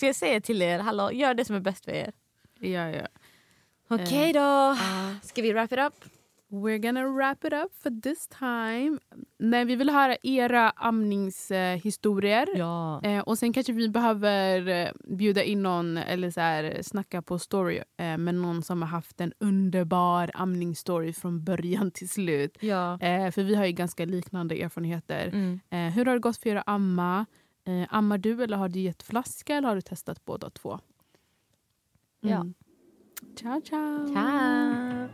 [0.00, 2.12] Så jag säger till er, hallå, gör det som är bäst för er.
[2.60, 3.06] Ja, ja.
[3.90, 4.76] Okej då, Ja.
[5.22, 5.94] ska vi wrap it up?
[6.52, 8.98] We're gonna wrap it up for this time.
[9.38, 12.48] Nej, vi vill höra era amningshistorier.
[12.56, 13.00] Ja.
[13.02, 17.38] Eh, och sen kanske vi behöver eh, bjuda in någon eller så här, snacka på
[17.38, 22.58] story eh, med någon som har haft en underbar amningsstory från början till slut.
[22.60, 22.98] ja.
[23.00, 25.26] Eh, för vi har ju ganska liknande erfarenheter.
[25.28, 25.60] Mm.
[25.70, 27.26] Eh, hur har det gått för er att amma?
[27.64, 30.78] Eh, ammar du eller har du gett flaska eller har du testat båda två?
[32.20, 32.36] Ja.
[32.36, 32.54] Mm.
[33.36, 34.06] Ciao, ciao!
[34.06, 35.08] Ciao.